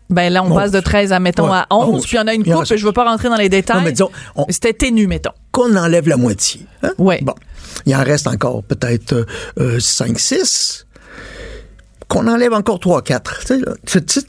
[0.08, 1.56] Ben là, on passe de 13 à, mettons, Ouais.
[1.58, 1.94] à 11.
[1.96, 2.02] Onze.
[2.06, 3.78] Puis il y en a une coupe, je veux pas rentrer dans les détails.
[3.78, 5.32] Non, mais disons, on- C'était ténu, mettons.
[5.56, 6.66] Qu'on enlève la moitié.
[6.82, 6.92] Hein?
[6.98, 7.18] Ouais.
[7.22, 7.34] Bon,
[7.86, 9.26] il en reste encore peut-être
[9.58, 10.86] euh, 5, 6.
[12.08, 13.40] Qu'on enlève encore 3, 4.
[13.40, 14.26] Tu sais, là, c'est- c'est-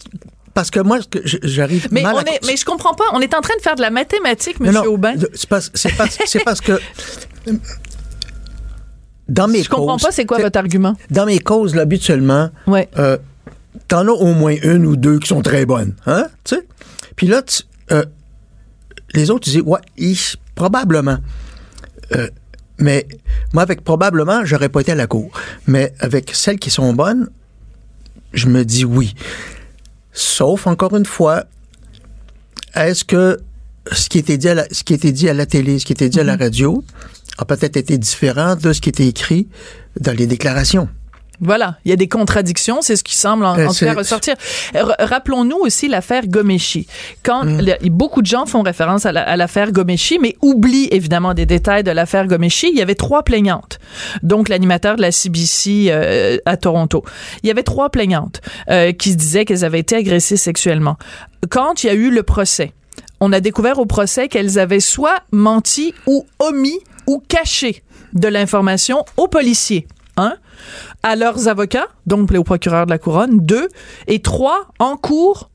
[0.53, 0.99] parce que moi,
[1.43, 3.03] j'arrive Mais, mal on à- est, mais je comprends pas.
[3.13, 5.15] On est en train de faire de la mathématique, non, Aubin.
[5.33, 5.69] C'est parce,
[6.61, 6.79] que
[9.29, 10.95] dans mes Je comprends causes, pas c'est quoi votre argument.
[11.11, 12.87] Dans mes causes, là, habituellement, Ouais.
[12.97, 13.17] euh,
[13.89, 16.67] t'en as au moins une ou deux qui sont très bonnes, hein, tu sais.
[17.17, 18.05] Puis là, tu- euh,
[19.13, 21.19] les autres, ils disent, ouais, ich, probablement.
[22.15, 22.27] Euh,
[22.79, 23.07] mais
[23.53, 25.31] moi, avec probablement, j'aurais pas été à la cour.
[25.67, 27.29] Mais avec celles qui sont bonnes,
[28.33, 29.15] je me dis oui.
[30.11, 31.45] Sauf, encore une fois,
[32.75, 33.37] est-ce que
[33.91, 35.93] ce qui était dit à la, ce qui était dit à la télé, ce qui
[35.93, 36.83] était dit à la radio,
[37.37, 39.47] a peut-être été différent de ce qui était écrit
[39.99, 40.89] dans les déclarations?
[41.39, 43.91] Voilà, il y a des contradictions, c'est ce qui semble en, Euh, en tout cas
[43.91, 44.33] c'est- ressortir.
[44.99, 46.87] Rappelons-nous aussi l'affaire Gomeshi.
[47.23, 47.61] Quand Mm.
[47.61, 51.45] le- beaucoup de gens font référence à la- à l'affaire Gomeshi, mais oublient évidemment des
[51.45, 52.69] détails de l'affaire Gomeshi.
[52.71, 53.79] Il y avait trois plaignantes,
[54.23, 57.03] donc l'animateur de la CBC euh, à Toronto.
[57.43, 60.97] Il y avait trois plaignantes euh, qui se disaient qu'elles avaient été agressées sexuellement.
[61.49, 62.73] Quand il y a eu le procès,
[63.19, 69.05] on a découvert au procès qu'elles avaient soit menti ou omis ou caché de l'information
[69.17, 69.87] aux policiers.
[70.19, 70.33] Un,
[71.07, 73.39] à leurs avocats, donc au procureur de la couronne.
[73.39, 73.69] Deux,
[74.07, 75.49] et trois, en cours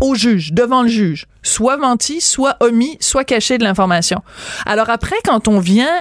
[0.00, 1.26] au juge, devant le juge.
[1.42, 4.22] Soit menti, soit omis, soit caché de l'information.
[4.64, 5.92] Alors après, quand on vient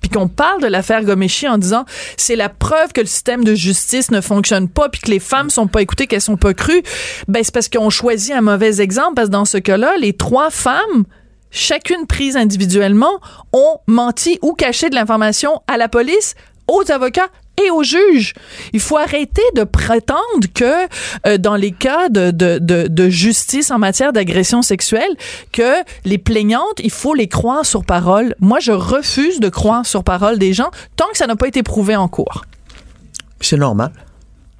[0.00, 1.84] puis qu'on parle de l'affaire Gomeshi en disant
[2.16, 5.50] c'est la preuve que le système de justice ne fonctionne pas puis que les femmes
[5.50, 6.82] sont pas écoutées, qu'elles sont pas crues,
[7.28, 10.50] ben c'est parce qu'on choisit un mauvais exemple parce que dans ce cas-là, les trois
[10.50, 11.04] femmes
[11.52, 13.20] chacune prise individuellement,
[13.52, 16.34] ont menti ou caché de l'information à la police,
[16.66, 17.28] aux avocats
[17.62, 18.34] et aux juges.
[18.72, 20.86] Il faut arrêter de prétendre que
[21.26, 25.16] euh, dans les cas de, de, de, de justice en matière d'agression sexuelle,
[25.52, 28.34] que les plaignantes, il faut les croire sur parole.
[28.40, 31.62] Moi, je refuse de croire sur parole des gens tant que ça n'a pas été
[31.62, 32.44] prouvé en cours.
[33.40, 33.92] C'est normal.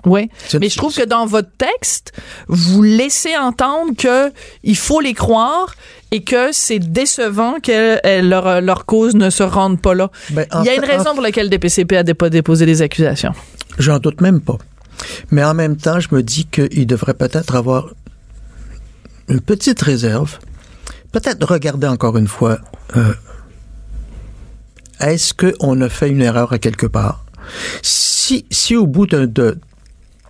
[0.05, 0.29] Oui,
[0.61, 2.13] mais je trouve que dans votre texte,
[2.49, 4.33] vous laissez entendre que
[4.65, 5.75] il faut les croire
[6.11, 10.11] et que c'est décevant que leur, leur cause ne se rende pas là.
[10.31, 12.67] Ben, en Il y a une raison en- pour laquelle le DPCP a pas déposé
[12.67, 13.33] des accusations.
[13.79, 14.59] J'en doute même pas.
[15.31, 17.91] Mais en même temps, je me dis qu'il devrait peut-être avoir
[19.29, 20.39] une petite réserve.
[21.13, 22.59] Peut-être regarder encore une fois,
[22.97, 23.13] euh,
[25.01, 27.25] est-ce qu'on a fait une erreur à quelque part?
[27.83, 29.59] Si, si au bout d'un- de-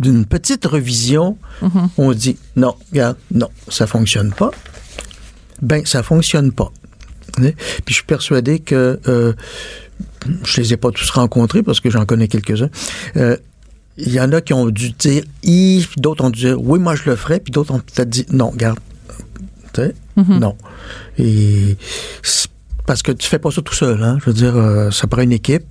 [0.00, 1.36] d'une petite revision,
[1.98, 4.50] on dit non, regarde, non, ça fonctionne pas,
[5.60, 6.72] ben ça fonctionne pas.
[7.36, 7.54] Puis
[7.88, 9.32] je suis persuadé que euh,
[10.44, 12.70] je les ai pas tous rencontrés parce que j'en connais quelques-uns.
[13.16, 13.36] Euh,
[13.96, 16.94] il y en a qui ont dû dire i, d'autres ont dû dire oui, moi
[16.94, 18.78] je le ferais, puis d'autres ont peut-être dit non, regarde,
[19.74, 20.56] sais, non.
[21.18, 21.76] Et
[22.86, 24.18] parce que tu fais pas ça tout seul, hein.
[24.20, 25.64] Je veux dire, euh, ça prend une équipe.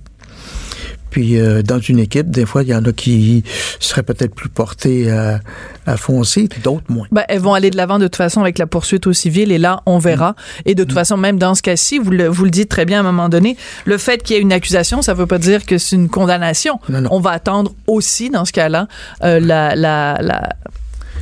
[1.12, 3.44] Puis euh, dans une équipe, des fois, il y en a qui
[3.78, 5.40] seraient peut-être plus portés à,
[5.86, 7.06] à foncer, d'autres moins.
[7.12, 9.58] Ben, elles vont aller de l'avant de toute façon avec la poursuite au civil et
[9.58, 10.34] là, on verra.
[10.64, 12.96] Et de toute façon, même dans ce cas-ci, vous le, vous le dites très bien
[12.96, 15.66] à un moment donné, le fait qu'il y ait une accusation, ça veut pas dire
[15.66, 16.80] que c'est une condamnation.
[16.88, 17.10] Non, non.
[17.12, 18.88] On va attendre aussi, dans ce cas-là,
[19.22, 20.48] euh, la, la, la,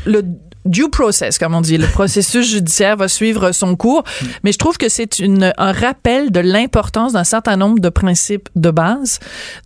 [0.07, 0.23] le
[0.65, 1.79] due process, comme on dit.
[1.79, 4.05] Le processus judiciaire va suivre son cours.
[4.45, 8.71] Mais je trouve que c'est un rappel de l'importance d'un certain nombre de principes de
[8.71, 9.19] base.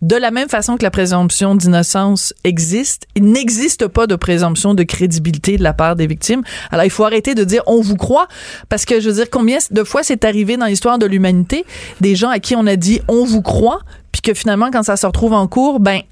[0.02, 4.83] De la même façon que la présomption d'innocence existe, il n'existe pas de présomption de
[4.83, 6.42] crédibilité de la part des victimes.
[6.70, 8.28] Alors, il faut arrêter de dire on vous croit
[8.68, 11.64] parce que je veux dire combien de fois c'est arrivé dans l'histoire de l'humanité
[12.00, 13.80] des gens à qui on a dit on vous croit
[14.12, 16.02] puis que finalement quand ça se retrouve en cours, ben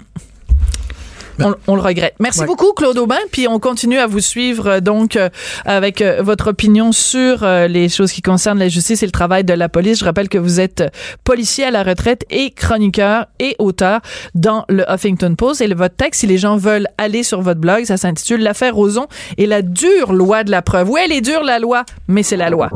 [1.39, 2.15] on, on le regrette.
[2.19, 2.45] Merci Ouais.
[2.45, 3.17] beaucoup, Claude Aubin.
[3.31, 5.29] Puis on continue à vous suivre euh, donc euh,
[5.65, 9.43] avec euh, votre opinion sur euh, les choses qui concernent la justice et le travail
[9.43, 9.99] de la police.
[9.99, 10.83] Je rappelle que vous êtes
[11.23, 14.01] policier à la retraite et chroniqueur et auteur
[14.35, 15.61] dans le Huffington Post.
[15.61, 18.75] Et le, votre texte, si les gens veulent aller sur votre blog, ça s'intitule L'affaire
[18.75, 20.89] Roson et la dure loi de la preuve.
[20.89, 22.69] Oui, elle est dure, la loi, mais c'est la loi.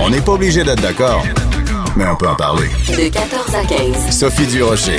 [0.00, 1.24] On n'est pas obligé d'être d'accord,
[1.96, 2.68] mais on peut en parler.
[2.88, 4.10] De 14 à 15.
[4.10, 4.98] Sophie Durocher.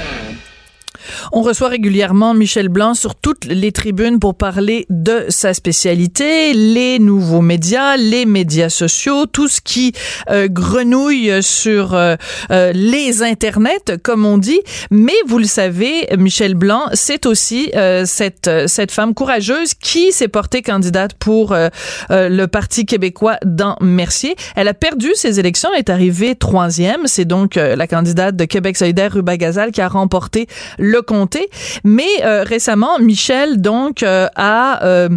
[1.31, 6.99] On reçoit régulièrement Michel Blanc sur toutes les tribunes pour parler de sa spécialité, les
[6.99, 9.93] nouveaux médias, les médias sociaux, tout ce qui
[10.29, 12.15] euh, grenouille sur euh,
[12.51, 14.61] euh, les internets, comme on dit.
[14.89, 20.27] Mais vous le savez, Michel Blanc, c'est aussi euh, cette cette femme courageuse qui s'est
[20.27, 21.69] portée candidate pour euh,
[22.09, 24.35] le Parti québécois dans Mercier.
[24.55, 27.01] Elle a perdu ses élections, elle est arrivée troisième.
[27.05, 30.47] C'est donc la candidate de Québec solidaire, Ruba Gazal, qui a remporté
[30.77, 31.49] le éhonté.
[31.83, 35.07] Mais récemment, Michel donc a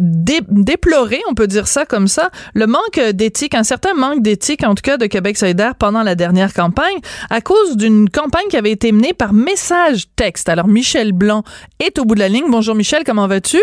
[0.00, 4.74] déploré, on peut dire ça comme ça, le manque d'éthique, un certain manque d'éthique en
[4.74, 6.98] tout cas de Québec solidaire pendant la dernière campagne
[7.30, 10.48] à cause d'une campagne qui avait été menée par message texte.
[10.48, 11.44] Alors Michel Blanc
[11.80, 12.46] est au bout de la ligne.
[12.48, 13.58] Bonjour Michel, comment vas-tu?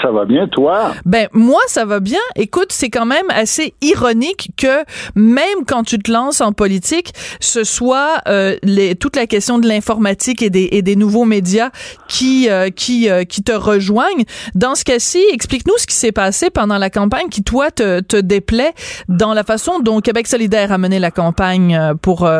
[0.00, 0.92] Ça va bien, toi?
[1.04, 2.20] Ben, moi, ça va bien.
[2.36, 7.64] Écoute, c'est quand même assez ironique que même quand tu te lances en politique, ce
[7.64, 11.70] soit euh, les, toute la question de l'informatique et des, et des nouveaux médias
[12.08, 14.24] qui, euh, qui, euh, qui te rejoignent.
[14.54, 18.16] Dans ce cas-ci, explique-nous ce qui s'est passé pendant la campagne qui, toi, te, te
[18.16, 18.72] déplaît
[19.08, 22.30] dans la façon dont Québec solidaire a mené la campagne pour,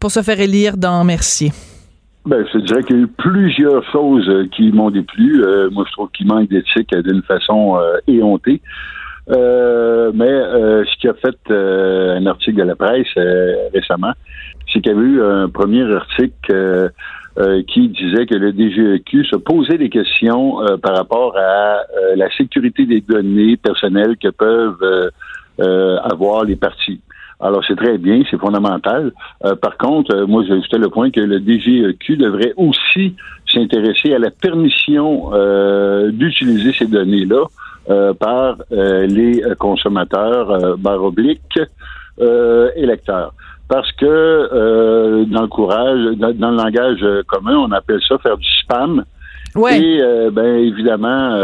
[0.00, 1.52] pour se faire élire dans Mercier.
[2.28, 5.42] Ben, je dirais qu'il y a eu plusieurs choses euh, qui m'ont déplu.
[5.42, 8.60] Euh, moi, je trouve qu'il manque d'éthique euh, d'une façon éhontée.
[9.28, 10.34] mais
[10.90, 13.14] ce qui a fait un article de la presse
[13.72, 14.12] récemment,
[14.70, 16.90] c'est qu'il y avait eu un premier article
[17.66, 21.82] qui disait que le DGEQ se posait des questions par rapport à
[22.16, 25.10] la sécurité des données personnelles que peuvent
[25.58, 27.00] avoir les partis.
[27.40, 29.12] Alors, c'est très bien, c'est fondamental.
[29.44, 33.14] Euh, par contre, euh, moi, j'ajoutais le point que le DGEQ devrait aussi
[33.52, 37.44] s'intéresser à la permission euh, d'utiliser ces données-là
[38.20, 41.58] par les consommateurs, barre oblique,
[42.76, 43.32] électeurs.
[43.66, 49.04] Parce que dans le courage, dans, le langage commun, on appelle ça faire du spam.
[49.54, 49.80] Ouais.
[49.80, 51.40] Et ben évidemment,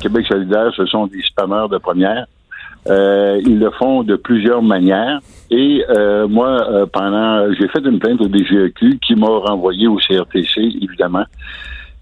[0.00, 2.24] Québec solidaire, ce sont des spammeurs de première.
[2.88, 5.20] Euh, ils le font de plusieurs manières.
[5.50, 9.96] Et euh, moi, euh, pendant, j'ai fait une plainte au DGEQ qui m'a renvoyé au
[9.96, 11.24] CRTC, évidemment.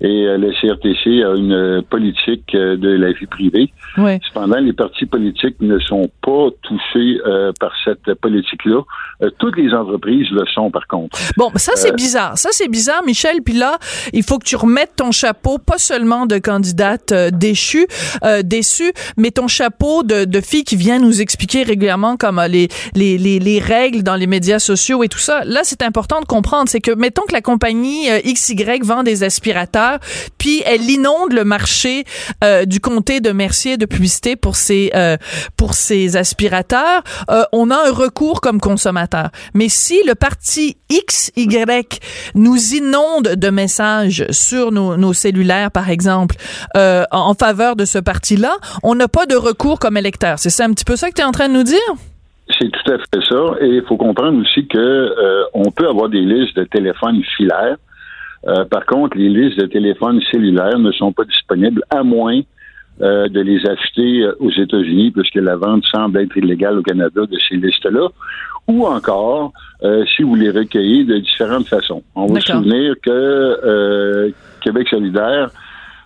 [0.00, 3.72] Et le CRTC a une politique de la vie privée.
[3.96, 7.18] Cependant, les partis politiques ne sont pas touchés
[7.58, 8.82] par cette politique-là.
[9.22, 11.18] Euh, toutes les entreprises le sont, par contre.
[11.36, 12.36] Bon, ça, c'est euh, bizarre.
[12.36, 13.42] Ça, c'est bizarre, Michel.
[13.42, 13.78] Puis là,
[14.12, 17.86] il faut que tu remettes ton chapeau, pas seulement de candidate euh, déchue,
[18.44, 23.18] déçue, mais ton chapeau de, de fille qui vient nous expliquer régulièrement comme les, les,
[23.18, 25.44] les, les, règles dans les médias sociaux et tout ça.
[25.44, 26.68] Là, c'est important de comprendre.
[26.68, 29.85] C'est que, mettons que la compagnie XY vend des aspirateurs,
[30.38, 32.04] puis elle inonde le marché
[32.66, 34.92] du comté de Mercier de publicité pour ses,
[35.56, 37.02] pour ses aspirateurs.
[37.52, 41.48] on a un recours comme consommateur mais si le parti XY
[42.34, 46.36] nous inonde de messages sur nos, cellulaires, par exemple,
[46.76, 50.38] euh, en faveur de ce parti-là, on n'a pas de recours comme électeur.
[50.38, 51.78] C'est ça un petit peu ça que tu es en train de nous dire?
[52.58, 53.54] C'est tout à fait ça.
[53.60, 57.76] Et il faut comprendre aussi que euh, on peut avoir des listes de téléphones filaires.
[58.46, 62.40] Euh, par contre, les listes de téléphones cellulaires ne sont pas disponibles à moins
[62.98, 67.56] de les acheter aux États-Unis, puisque la vente semble être illégale au Canada de ces
[67.56, 68.08] listes-là,
[68.68, 72.02] ou encore euh, si vous les recueillez de différentes façons.
[72.14, 74.30] On va se souvenir que euh,
[74.62, 75.50] Québec solidaire,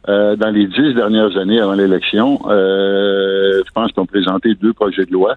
[0.09, 5.07] euh, dans les dix dernières années avant l'élection, je pense qu'ils ont présenté deux projets
[5.07, 5.37] de loi,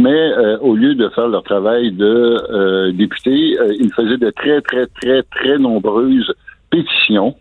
[0.00, 5.22] mais au lieu de faire leur travail de député, ils faisaient de très, très, très,
[5.22, 6.32] très nombreuses
[6.70, 7.34] pétitions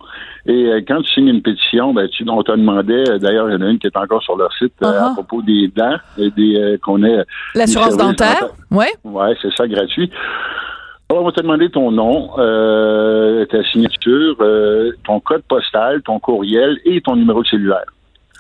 [0.50, 3.54] et euh, quand tu signes une pétition, ben, tu, on te demandait, euh, d'ailleurs, il
[3.54, 5.14] y en a une qui est encore sur leur site euh, à uh-huh.
[5.14, 7.24] propos des dents, des qu'on ait.
[7.54, 8.86] L'assurance dentaire, oui.
[9.04, 10.10] Oui, c'est ça, gratuit.
[11.10, 12.30] Alors, on va te demander ton nom,
[13.46, 14.38] ta signature,
[15.06, 17.86] ton code postal, ton courriel et ton numéro de cellulaire.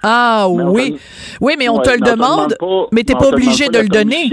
[0.03, 0.97] Ah oui.
[1.41, 2.55] Oui, mais on te le demande,
[2.91, 4.29] mais tu n'es pas obligé de le donner.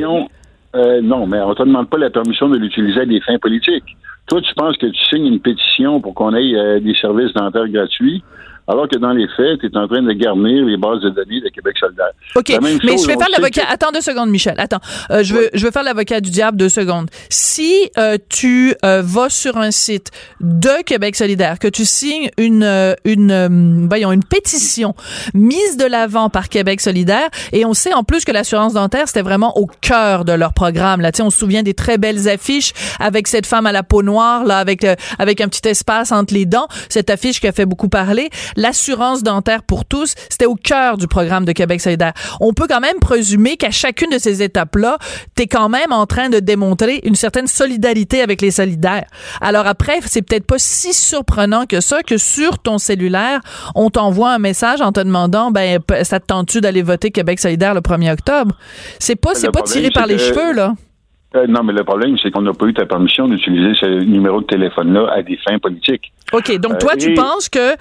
[1.03, 3.97] non, mais on ne te demande pas la permission de l'utiliser à des fins politiques.
[4.27, 7.69] Toi, tu penses que tu signes une pétition pour qu'on ait euh, des services dentaires
[7.69, 8.25] gratuits
[8.69, 11.41] alors que dans les faits, tu es en train de garnir les bases de données
[11.41, 12.11] de Québec solidaire.
[12.35, 13.63] OK, mais je vais faire l'avocat.
[13.69, 14.55] Attends deux secondes, Michel.
[14.59, 14.81] Attends.
[15.11, 17.09] Euh, je, veux, je veux faire l'avocat du diable deux secondes.
[17.29, 22.95] Si euh, tu euh, vas sur un site de Québec solidaire, que tu signes une,
[23.05, 24.95] une, voyons, une pétition
[25.35, 29.23] mise de l'avant par Québec solidaire, et on sait en plus que l'assurance dentaire, c'était
[29.23, 31.01] vraiment au cœur de leur programme.
[31.01, 34.45] Là, on se souvient des très belles affiches avec cette femme à la peau noire,
[34.45, 34.87] là, avec,
[35.19, 36.67] avec un petit espace entre les dents.
[36.89, 41.07] Cette affiche qui a fait beaucoup parler l'assurance dentaire pour tous, c'était au cœur du
[41.07, 42.13] programme de Québec solidaire.
[42.41, 44.99] On peut quand même présumer qu'à chacune de ces étapes-là,
[45.37, 49.07] tu es quand même en train de démontrer une certaine solidarité avec les solidaires.
[49.41, 53.41] Alors après, c'est peut-être pas si surprenant que ça que sur ton cellulaire,
[53.75, 57.75] on t'envoie un message en te demandant ben ça te tente-tu d'aller voter Québec solidaire
[57.75, 58.57] le 1er octobre?
[58.99, 60.75] C'est pas c'est pas tiré par les cheveux là.
[61.35, 64.41] Euh, non, mais le problème, c'est qu'on n'a pas eu ta permission d'utiliser ce numéro
[64.41, 66.13] de téléphone-là à des fins politiques.
[66.33, 67.75] OK, donc toi, Euh, tu et- penses que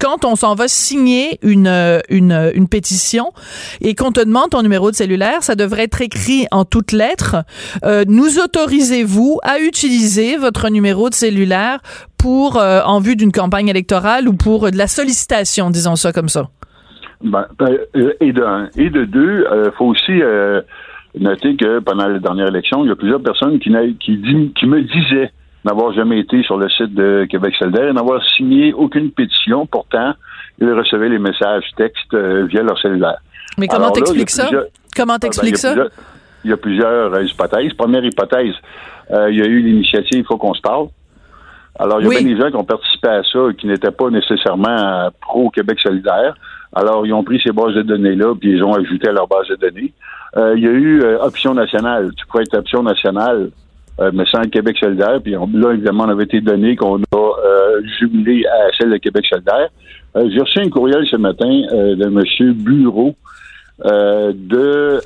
[0.00, 3.32] quand on s'en va signer une, euh, une, une pétition
[3.80, 7.36] et qu'on te demande ton numéro de cellulaire, ça devrait être écrit en toutes lettres.
[7.84, 11.80] euh, nous autorisez-vous à utiliser votre numéro de cellulaire
[12.18, 16.48] pour en vue d'une campagne électorale ou pour de la sollicitation, disons ça comme ça?
[17.24, 17.78] Ben, ben,
[18.20, 18.68] et de un.
[18.76, 20.20] Et de deux, il faut aussi
[21.18, 24.52] noter que pendant la dernière élection, il y a plusieurs personnes qui, n'a- qui, dit-
[24.58, 25.30] qui me disaient
[25.64, 29.66] n'avoir jamais été sur le site de Québec solidaire et n'avoir signé aucune pétition.
[29.66, 30.14] Pourtant,
[30.60, 33.18] ils recevaient les messages textes euh, via leur cellulaire.
[33.58, 34.44] Mais comment t'expliques ça?
[34.44, 34.64] plusieurs-
[34.96, 35.74] Comment Ah, ben, t'expliques ça?
[36.44, 37.72] Il y a plusieurs euh, hypothèses.
[37.74, 38.54] Première hypothèse,
[39.12, 40.88] euh, il y a eu l'initiative Il faut qu'on se parle.
[41.78, 42.24] Alors, il y a Oui.
[42.24, 46.34] bien des gens qui ont participé à ça et qui n'étaient pas nécessairement pro-Québec solidaire.
[46.74, 49.46] Alors, ils ont pris ces bases de données-là puis ils ont ajouté à leur base
[49.48, 49.92] de données.
[50.36, 52.10] Euh, il y a eu euh, Option nationale.
[52.16, 53.50] Tu peux être Option nationale,
[54.00, 55.20] euh, mais sans Québec solidaire.
[55.22, 58.96] Puis on- là, évidemment, on avait été donné qu'on a euh, jumelé à celle de
[58.96, 59.68] Québec solidaire.
[60.16, 62.52] Euh, J'ai reçu un courriel ce matin euh, de M.
[62.54, 63.14] Bureau
[63.84, 65.00] de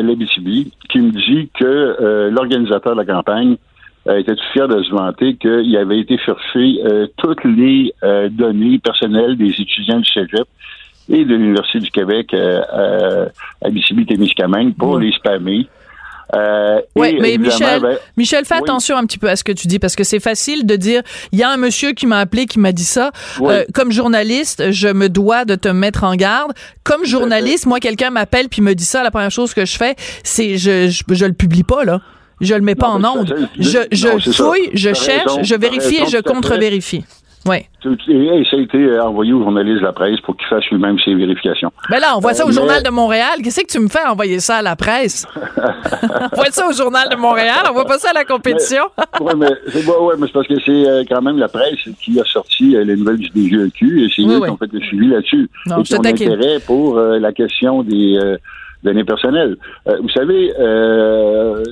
[0.00, 3.56] l'Abitibi qui me dit que l'organisateur de la campagne
[4.08, 6.78] était tout fier de se vanter qu'il avait été chercher
[7.18, 7.92] toutes les
[8.30, 10.46] données personnelles des étudiants du Cégep
[11.08, 13.26] et de l'Université du Québec euh, euh,
[13.62, 15.68] Abitibi-Témiscamingue pour les spammer.
[16.34, 18.60] Euh, Oui, mais Michel, ben, Michel, fais oui.
[18.64, 21.02] attention un petit peu à ce que tu dis parce que c'est facile de dire
[21.30, 23.12] il y a un monsieur qui m'a appelé qui m'a dit ça.
[23.38, 23.52] Oui.
[23.54, 26.52] Euh, comme journaliste, je me dois de te mettre en garde.
[26.82, 29.94] Comme journaliste, moi quelqu'un m'appelle puis me dit ça, la première chose que je fais,
[30.24, 32.00] c'est je, je je le publie pas là.
[32.40, 33.48] Je le mets pas Non, en onde.
[33.58, 34.44] Je, je non, c'est ça.
[34.44, 37.04] fouille, je cherche, raison, je vérifie et je à contre-vérifie.
[37.46, 37.58] Oui.
[38.08, 40.98] et ça a été euh, envoyé aux journalistes de la presse pour qu'ils fassent lui-même
[41.04, 41.72] ses vérifications.
[41.90, 43.38] Ben là, on voit ça au Euh, mais- Journal de Montréal.
[43.42, 45.26] Qu'est-ce que tu me fais envoyer ça à la presse?
[46.32, 48.82] on voit ça au Journal de Montréal, on voit pas ça à la compétition.
[49.20, 52.18] oui, mais c'est ouais, ouais, mais parce que c'est euh, quand même la presse qui
[52.20, 54.44] a sorti euh, les nouvelles du DGEQ et c'est Oui, eux oui.
[54.48, 55.48] qui ont fait le suivi là-dessus.
[55.66, 56.32] Et taquine.
[56.32, 58.36] intérêt pour euh, la question des euh,
[58.86, 59.56] données personnelles.
[59.88, 61.62] Euh, vous savez euh,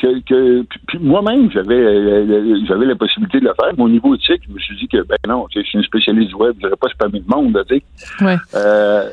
[0.00, 0.64] que,
[0.98, 3.72] moi-même j'avais euh, j'avais la possibilité de le faire.
[3.76, 6.34] Mon niveau éthique, je me suis dit que ben non, je suis une spécialiste du
[6.34, 8.24] web, je n'aurais pas spammer le monde, tu sais.
[8.24, 8.36] Ouais.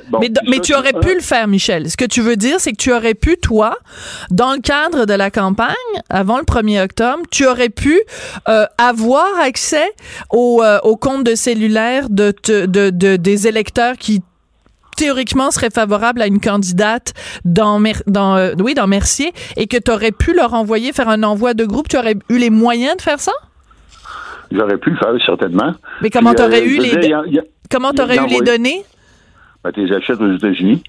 [0.10, 1.90] Bon, mais, mais ça, tu aurais pu le faire, Michel.
[1.90, 3.78] Ce que tu veux dire, c'est que tu aurais pu, toi,
[4.30, 5.76] dans le cadre de la campagne,
[6.10, 8.00] avant le 1er octobre, tu aurais pu
[8.78, 9.90] avoir accès
[10.32, 14.22] au, au compte de cellulaire de, te- de, de- des électeurs qui
[15.06, 19.78] théoriquement seraient favorables à une candidate dans, Mer- dans, euh, oui, dans Mercier et que
[19.78, 21.88] tu aurais pu leur envoyer, faire un envoi de groupe.
[21.90, 23.32] Tu aurais eu les moyens de faire ça?
[24.52, 25.74] J'aurais pu le faire certainement.
[26.04, 27.44] Mais comment Puis, tu aurais euh, eu les, dire, il y a- il y a-
[27.72, 28.84] comment il t'aurais eu les données?
[29.64, 30.84] Ben, tu les achètes aux États-Unis.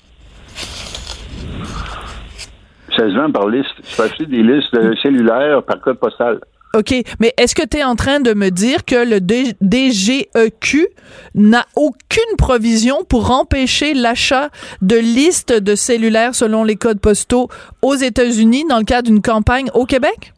[2.94, 3.70] Ça se vend par liste.
[3.82, 6.38] Tu peux acheter des listes euh, cellulaires par code postal.
[6.74, 10.88] OK, mais est-ce que tu es en train de me dire que le DGEQ
[11.34, 14.48] n'a aucune provision pour empêcher l'achat
[14.80, 17.48] de listes de cellulaires selon les codes postaux
[17.82, 20.32] aux États-Unis dans le cadre d'une campagne au Québec?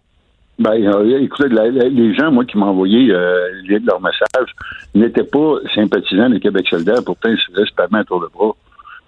[0.58, 3.48] Ben, euh, écoutez, les gens, moi, qui envoyé euh,
[3.84, 4.54] leur message,
[4.94, 7.02] n'étaient pas sympathisants de Québec solidaire.
[7.04, 8.54] Pourtant, ils se faisaient spammer à tour de bras.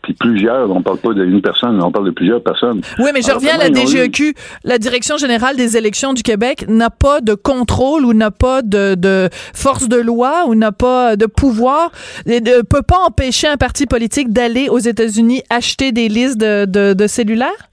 [0.07, 2.81] Puis plusieurs, on parle pas d'une personne, on parle de plusieurs personnes.
[3.01, 4.35] Oui, mais je Alors, reviens à la eu- DGEQ.
[4.63, 8.95] La Direction générale des élections du Québec n'a pas de contrôle ou n'a pas de,
[8.95, 11.91] de force de loi ou n'a pas de pouvoir,
[12.25, 16.67] et ne peut pas empêcher un parti politique d'aller aux États-Unis acheter des listes de,
[16.67, 17.69] de, de cellulaires?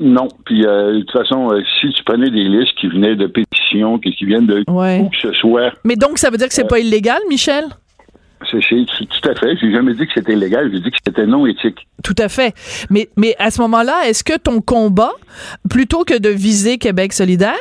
[0.00, 0.28] Non.
[0.46, 3.98] Puis, euh, de toute façon, euh, si tu prenais des listes qui venaient de pétitions,
[3.98, 5.00] qui, qui viennent de Ouais.
[5.00, 7.64] où que ce soit, Mais donc, ça veut dire que c'est Euh, pas illégal, Michel?
[8.40, 9.56] Tout à fait.
[9.56, 11.86] J'ai jamais dit que c'était illégal, j'ai dit que c'était non éthique.
[12.02, 12.54] Tout à fait.
[12.90, 15.12] Mais, mais à ce moment-là, est-ce que ton combat,
[15.68, 17.54] plutôt que de viser Québec solidaire,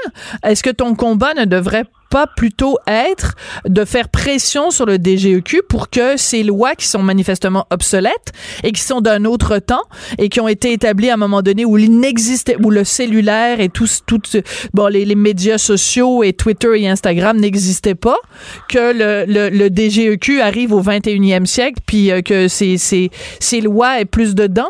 [0.44, 5.64] est-ce que ton combat ne devrait pas plutôt être de faire pression sur le DGEQ
[5.68, 8.32] pour que ces lois qui sont manifestement obsolètes
[8.64, 9.84] et qui sont d'un autre temps
[10.18, 13.70] et qui ont été établies à un moment donné où n'existait, où le cellulaire et
[13.70, 14.22] tout, tout
[14.74, 18.18] bon, les, les médias sociaux et Twitter et Instagram n'existaient pas,
[18.70, 24.00] que le, le, DGEQ arrive au 21e siècle puis euh, que ces, ces, ces lois
[24.00, 24.70] aient plus dedans?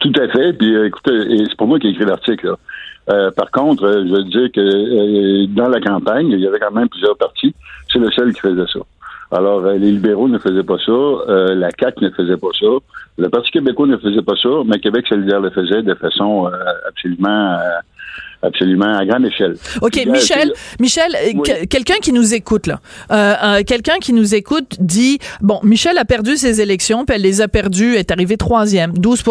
[0.00, 0.52] Tout à fait.
[0.52, 2.54] Puis euh, écoutez, c'est pas moi qui ai écrit l'article.
[3.08, 6.58] Euh, par contre, euh, je veux dire que euh, dans la campagne, il y avait
[6.58, 7.54] quand même plusieurs partis.
[7.92, 8.80] C'est le seul qui faisait ça.
[9.30, 12.66] Alors, les libéraux ne faisaient pas ça, euh, la CAQ ne faisait pas ça,
[13.18, 16.50] le Parti québécois ne faisait pas ça, mais Québec solidaire le faisait de façon euh,
[16.88, 17.58] absolument
[18.46, 19.56] absolument à grande échelle.
[19.82, 21.42] OK, Puis, euh, Michel, c'est- Michel, euh, Oui.
[21.48, 22.80] que- quelqu'un qui nous écoute là,
[23.10, 27.22] euh, euh, quelqu'un qui nous écoute dit bon, Michel a perdu ses élections, puis elle
[27.22, 29.22] les a perdues, est arrivée troisième, 12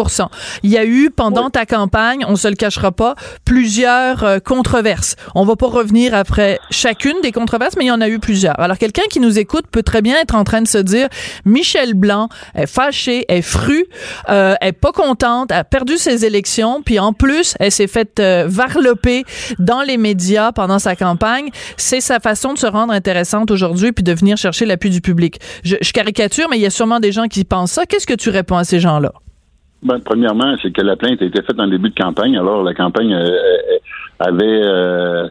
[0.62, 1.50] Il y a eu pendant Oui.
[1.52, 5.16] ta campagne, on se le cachera pas, plusieurs euh, controverses.
[5.34, 8.58] On va pas revenir après chacune des controverses, mais il y en a eu plusieurs.
[8.60, 11.08] Alors quelqu'un qui nous écoute peut très bien être en train de se dire
[11.44, 13.86] Michel Blanc est fâché, est fru,
[14.28, 18.46] euh, est pas contente, a perdu ses élections, puis en plus, elle s'est faite euh,
[19.58, 21.48] dans les médias pendant sa campagne.
[21.76, 25.38] C'est sa façon de se rendre intéressante aujourd'hui puis de venir chercher l'appui du public.
[25.64, 27.86] Je, je caricature, mais il y a sûrement des gens qui pensent ça.
[27.86, 29.12] Qu'est-ce que tu réponds à ces gens-là?
[29.82, 32.36] Ben, premièrement, c'est que la plainte a été faite en début de campagne.
[32.36, 33.78] Alors, la campagne euh, euh,
[34.18, 35.28] avait, euh,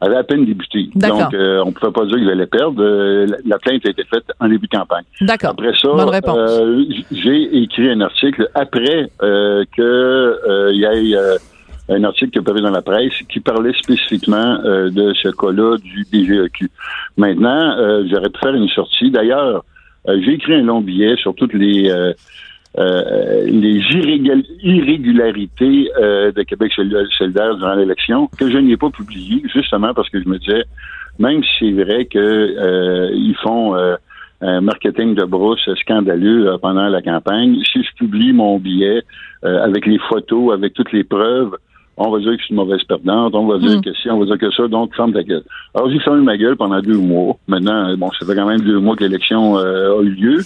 [0.00, 0.90] avait à peine débuté.
[0.94, 2.84] Donc, euh, on ne pouvait pas dire qu'ils allaient perdre.
[2.84, 5.04] La, la plainte a été faite en début de campagne.
[5.22, 5.50] D'accord.
[5.50, 5.88] Après ça,
[7.10, 11.18] j'ai écrit un article après que euh, il y ait
[11.88, 15.76] un article qui est paru dans la presse qui parlait spécifiquement euh, de ce cas-là
[15.78, 16.68] du DGEQ.
[17.16, 19.10] Maintenant, euh, j'aurais pu faire une sortie.
[19.10, 19.64] D'ailleurs,
[20.08, 22.12] euh, j'ai écrit un long billet sur toutes les euh,
[22.78, 23.80] euh, les
[24.62, 25.90] irrégularités
[26.36, 30.28] de Québec sol- solidaire durant l'élection que je n'ai pas publié, justement parce que je
[30.28, 30.64] me disais,
[31.18, 33.74] même si c'est vrai que ils font
[34.40, 39.02] un marketing de brousse scandaleux pendant la campagne, si je publie mon billet
[39.44, 41.56] euh, avec les photos, avec toutes les preuves,
[41.98, 43.82] on va dire que je suis une mauvaise perdante, on va dire Mm.
[43.82, 45.42] que si, on va dire que ça, donc ferme ta gueule.
[45.74, 47.36] Alors j'ai fermé ma gueule pendant deux mois.
[47.48, 50.40] Maintenant, bon, ça fait quand même deux mois que l'élection euh, a eu lieu.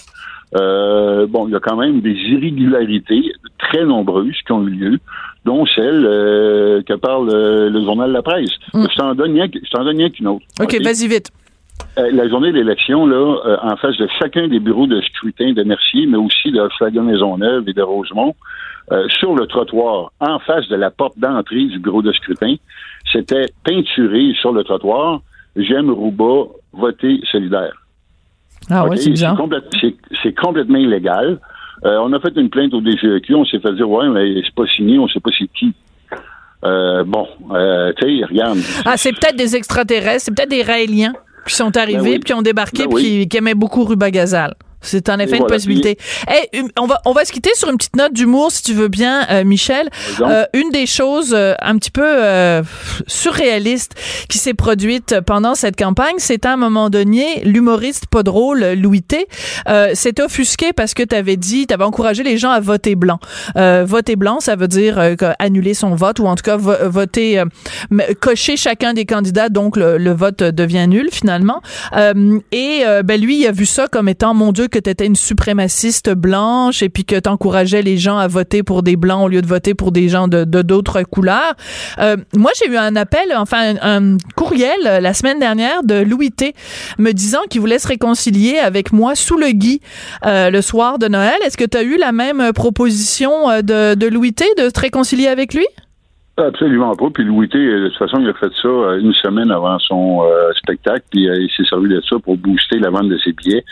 [0.55, 4.99] Euh, bon, il y a quand même des irrégularités très nombreuses qui ont eu lieu,
[5.45, 8.51] dont celle euh, que parle euh, le journal La Presse.
[8.75, 8.87] Mm.
[8.91, 9.33] Je t'en donne
[9.97, 10.45] rien qu'une autre.
[10.61, 10.83] OK, OK?
[10.85, 11.31] vas-y vite.
[11.99, 15.63] Euh, la journée d'élection, là, euh, en face de chacun des bureaux de scrutin de
[15.63, 18.35] Mercier, mais aussi de Flagon Maisonneuve et de Rosemont,
[18.91, 22.55] euh, sur le trottoir, en face de la porte d'entrée du bureau de scrutin,
[23.13, 25.21] c'était peinturé sur le trottoir
[25.55, 27.73] J'aime Rouba, voter solidaire.
[28.71, 28.91] Ah OK?
[28.93, 29.37] ouais, c'est bizarre.
[30.23, 31.39] c'est- complètement illégal.
[31.85, 34.55] Euh, on a fait une plainte au DGEQ, on s'est fait dire ouais, mais c'est
[34.55, 35.75] pas signé, on sait pas c'est qui.
[36.63, 38.59] Bon, euh, tu sais, regarde.
[38.87, 41.13] Ah, c'est peut-être des extraterrestres, c'est peut-être des Raéliens
[41.47, 42.19] qui sont arrivés, Ben oui.
[42.19, 43.03] puis qui ont débarqué, Ben puis oui.
[43.23, 44.55] qui, qui aimaient beaucoup Rubagazal.
[44.83, 45.55] C'est en effet Et une voilà.
[45.55, 45.97] possibilité.
[46.29, 48.75] Eh, une- on va on va se quitter sur une petite note d'humour si tu
[48.75, 49.89] veux bien, euh, Michel.
[50.21, 52.63] Euh, une des choses euh, un petit peu euh,
[53.07, 53.95] surréalistes
[54.29, 59.03] qui s'est produite pendant cette campagne, c'est à un moment donné l'humoriste pas drôle Louis
[59.03, 59.27] T
[59.69, 62.95] euh, s'est offusqué parce que tu avais dit, tu avais encouragé les gens à voter
[62.95, 63.19] blanc.
[63.57, 66.73] Euh, voter blanc, ça veut dire euh, annuler son vote ou en tout cas vo-
[66.89, 67.45] voter, euh,
[68.21, 71.61] cocher chacun des candidats, donc le, le vote devient nul finalement.
[71.97, 75.07] Euh, et ben lui, il a vu ça comme étant mon Dieu que tu étais
[75.07, 79.25] une suprémaciste blanche et puis que tu encourageais les gens à voter pour des blancs
[79.25, 81.55] au lieu de voter pour des gens de d'autres couleurs.
[81.99, 86.55] Euh, moi, j'ai eu un appel, enfin un, courriel la semaine dernière de Louis T
[86.99, 89.81] me disant qu'il voulait se réconcilier avec moi sous le gui
[90.27, 91.37] euh, le soir de Noël.
[91.45, 94.81] Est-ce que tu as eu la même proposition euh, de, de Louis T de te
[94.81, 95.67] réconcilier avec lui?
[96.39, 97.09] Absolument pas.
[97.13, 99.79] Puis Louis T, euh, de toute façon, il a fait ça euh, une semaine avant
[99.81, 103.19] son euh, spectacle, puis euh, il s'est servi de ça pour booster la vente de
[103.19, 103.63] ses billets.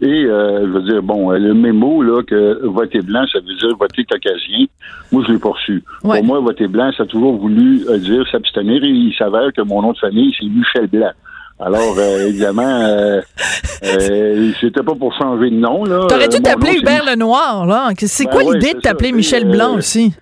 [0.00, 3.76] Et euh, je veux dire, bon, le mémo là que voter blanc, ça veut dire
[3.78, 4.64] voter caucasien.
[5.12, 5.84] Moi, je l'ai pas reçu.
[6.04, 6.18] Ouais.
[6.18, 8.82] Pour moi, voter blanc, ça a toujours voulu dire s'abstenir.
[8.82, 11.12] Et il s'avère que mon nom de famille, c'est Michel Blanc.
[11.58, 13.20] Alors, euh, évidemment, euh,
[13.84, 15.84] euh, c'était pas pour changer de nom.
[15.84, 16.06] là.
[16.08, 17.88] T'aurais dû t'appeler Hubert Lenoir, là.
[17.96, 19.12] C'est Ben quoi ouais, l'idée de t'appeler.
[19.12, 20.14] Michel Blanc aussi?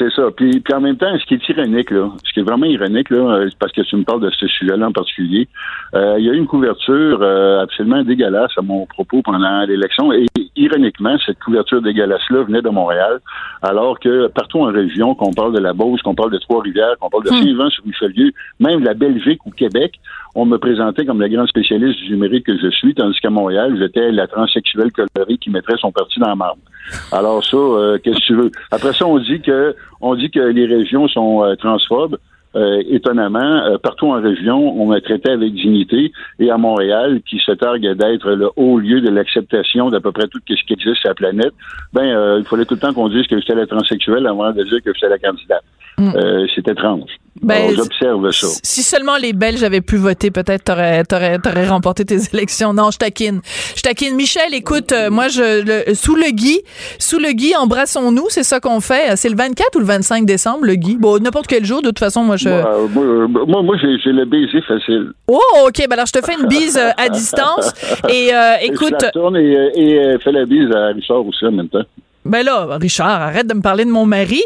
[0.00, 0.30] C'est ça.
[0.34, 3.10] Puis, puis en même temps, ce qui est ironique, là, ce qui est vraiment ironique,
[3.10, 5.46] là, euh, parce que tu me parles de ce sujet-là en particulier,
[5.94, 10.10] euh, il y a eu une couverture euh, absolument dégueulasse à mon propos pendant l'élection.
[10.10, 10.24] Et
[10.56, 13.20] ironiquement, cette couverture dégueulasse-là venait de Montréal,
[13.60, 17.10] alors que partout en région, qu'on parle de la Beauce, qu'on parle de Trois-Rivières, qu'on
[17.10, 17.42] parle de Hmm.
[17.42, 20.00] Saint-Jean-sur-Richelieu, même la Belgique ou Québec,
[20.34, 23.76] on me présentait comme le grand spécialiste du numérique que je suis, tandis qu'à Montréal,
[23.78, 26.62] j'étais la transsexuelle colorée qui mettrait son parti dans la marbre.
[27.12, 28.50] Alors ça, euh, qu'est-ce que tu veux?
[28.70, 32.16] Après ça, on dit que on dit que les régions sont euh, transphobes.
[32.56, 36.10] Euh, étonnamment, partout en région, on m'a traité avec dignité.
[36.40, 40.26] Et à Montréal, qui se targue d'être le haut lieu de l'acceptation d'à peu près
[40.26, 41.52] tout ce qui existe sur la planète,
[41.92, 44.82] ben il fallait tout le temps qu'on dise que j'étais la transsexuelle avant de dire
[44.84, 45.62] que j'étais la candidate.
[45.98, 46.12] Mm.
[46.16, 47.10] Euh, c'est étrange.
[47.42, 48.48] Ben, J'observe ça.
[48.62, 52.74] Si seulement les Belges avaient pu voter, peut-être t'aurais, remporté tes élections.
[52.74, 53.40] Non, je taquine.
[53.76, 54.14] Je taquine.
[54.14, 56.60] Michel, écoute, euh, moi, je, le, sous le Guy,
[56.98, 59.16] sous le Guy, embrassons-nous, c'est ça qu'on fait.
[59.16, 60.96] C'est le 24 ou le 25 décembre, le Guy?
[60.96, 62.48] Bon, n'importe quel jour, de toute façon, moi, je...
[62.48, 65.12] Moi, euh, moi, moi, moi, j'ai le baiser facile.
[65.28, 67.72] Oh, OK, ben alors je te fais une bise euh, à distance.
[68.08, 70.88] Et euh, Et je écoute, la tourne et, euh, et euh, fais la bise à
[70.88, 71.84] Richard aussi en même temps.
[72.30, 74.42] Ben là, Richard, arrête de me parler de mon mari.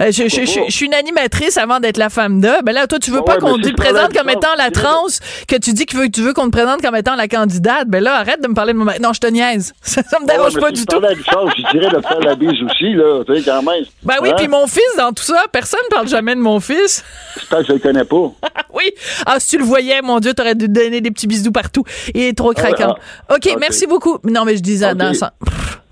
[0.00, 2.48] Euh, je, je, je, je suis une animatrice avant d'être la femme de.
[2.64, 5.04] Ben là, toi, tu veux Ah pas ouais, qu'on te présente comme étant la trans,
[5.46, 7.88] que tu dis que tu veux, qu'on te présente comme étant la candidate.
[7.88, 8.98] Ben là, arrête de me parler de mon mari.
[9.00, 9.72] Non, je te niaise.
[9.82, 10.98] Ça, ça me dérange Ouais, pas si du tout.
[10.98, 13.84] Richard, je dirais de faire la bise aussi, là, tu sais, quand même.
[14.02, 14.34] Ben oui, Hein?
[14.38, 17.04] puis mon fils dans tout ça, personne parle jamais de mon fils.
[17.36, 18.16] J'espère que je le connais pas.
[18.74, 18.90] oui.
[19.26, 21.84] Ah, si tu le voyais, mon Dieu, t'aurais dû donner des petits bisous partout.
[22.14, 22.94] Il est trop craquant.
[23.28, 24.18] ah, OK, merci beaucoup.
[24.24, 24.96] Non, mais je disais Ok.
[24.96, 25.32] dans ça.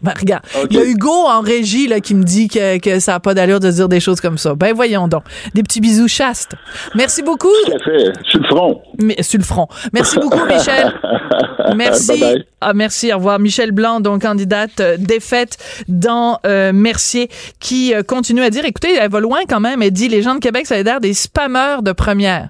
[0.05, 3.13] Ben, regarde, il y a Hugo en régie là, qui me dit que, que ça
[3.13, 4.55] n'a pas d'allure de dire des choses comme ça.
[4.55, 5.23] Ben voyons donc.
[5.55, 6.53] Des petits bisous chastes.
[6.95, 7.49] Merci beaucoup.
[7.65, 8.13] Tout à fait.
[8.29, 8.83] Sur le front.
[9.01, 9.67] Mais, sur le front.
[9.95, 10.93] Merci beaucoup, Michel.
[11.75, 12.23] Merci.
[12.61, 13.13] Ah, merci.
[13.13, 13.39] Au revoir.
[13.39, 17.29] Michel Blanc, donc candidate euh, défaite dans euh, Mercier,
[17.61, 19.83] qui euh, continue à dire, écoutez, elle va loin quand même.
[19.83, 22.49] Elle dit, les gens de Québec solidaire des spammeurs de première.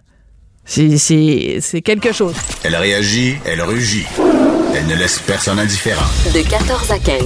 [0.67, 2.35] C'est, c'est, c'est quelque chose.
[2.63, 4.07] Elle réagit, elle rugit.
[4.75, 6.07] Elle ne laisse personne indifférent.
[6.33, 7.23] De 14 à 15.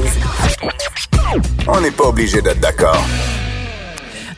[1.68, 3.03] On n'est pas obligé d'être d'accord.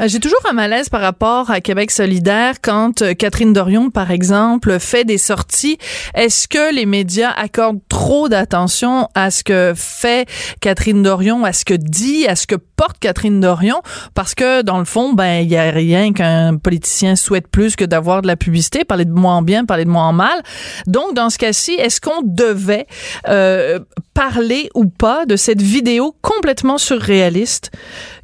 [0.01, 4.11] Euh, J'ai toujours un malaise par rapport à Québec solidaire quand euh, Catherine Dorion, par
[4.11, 5.79] exemple, fait des sorties.
[6.15, 10.29] Est-ce que les médias accordent trop d'attention à ce que fait
[10.61, 13.83] Catherine Dorion, à ce que dit, à ce que porte Catherine Dorion?
[14.15, 17.85] Parce que, dans le fond, ben, il y a rien qu'un politicien souhaite plus que
[17.85, 20.41] d'avoir de la publicité, parler de moi en bien, parler de moi en mal.
[20.87, 22.87] Donc, dans ce cas-ci, est-ce qu'on devait
[23.29, 23.81] euh,
[24.15, 27.71] parler ou pas de cette vidéo complètement surréaliste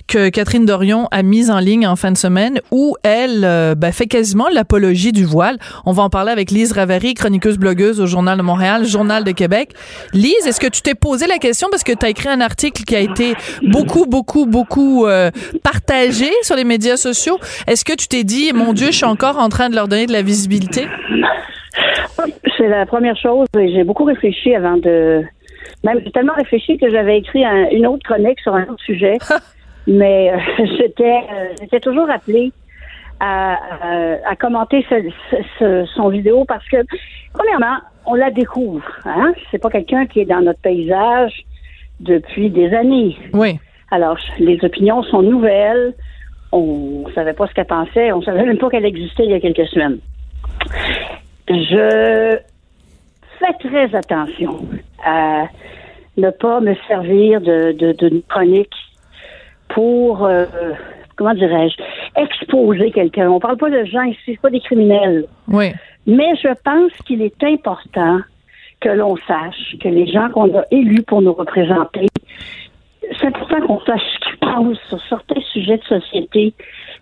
[0.08, 3.92] que Catherine Dorion a mise en ligne en fin de semaine où elle euh, ben,
[3.92, 5.58] fait quasiment l'apologie du voile.
[5.84, 9.32] On va en parler avec Lise Ravary, chroniqueuse blogueuse au Journal de Montréal, Journal de
[9.32, 9.70] Québec.
[10.12, 12.84] Lise, est-ce que tu t'es posé la question parce que tu as écrit un article
[12.84, 15.30] qui a été beaucoup, beaucoup, beaucoup euh,
[15.64, 17.38] partagé sur les médias sociaux?
[17.66, 20.06] Est-ce que tu t'es dit, mon Dieu, je suis encore en train de leur donner
[20.06, 20.86] de la visibilité?
[22.56, 23.46] C'est la première chose.
[23.58, 25.22] et J'ai beaucoup réfléchi avant de.
[25.84, 29.18] Même j'ai tellement réfléchi que j'avais écrit un- une autre chronique sur un autre sujet.
[29.86, 30.38] Mais euh,
[30.78, 32.52] j'étais, euh, j'étais toujours appelée
[33.20, 36.78] à, à- à commenter ce- ce- ce- son vidéo parce que,
[37.32, 38.84] premièrement, on la découvre.
[39.04, 39.32] Hein?
[39.50, 41.32] C'est pas quelqu'un qui est dans notre paysage
[42.00, 43.16] depuis des années.
[43.32, 43.58] Oui.
[43.90, 45.94] Alors, les opinions sont nouvelles.
[46.52, 48.12] On savait pas ce qu'elle pensait.
[48.12, 49.98] On savait même pas qu'elle existait il y a quelques semaines.
[51.48, 52.38] Je
[53.38, 54.66] fais très attention
[55.04, 55.44] à
[56.16, 58.74] ne pas me servir de, de, d'une chronique
[59.68, 60.44] pour, euh,
[61.16, 61.76] comment dirais-je,
[62.20, 63.30] exposer quelqu'un.
[63.30, 65.26] On parle pas de gens ici, c'est pas des criminels.
[65.48, 65.72] Oui.
[66.06, 68.20] Mais je pense qu'il est important
[68.80, 72.06] que l'on sache que les gens qu'on a élus pour nous représenter,
[73.18, 76.54] c'est important qu'on sache ce qu'ils pensent sur certains sujets de société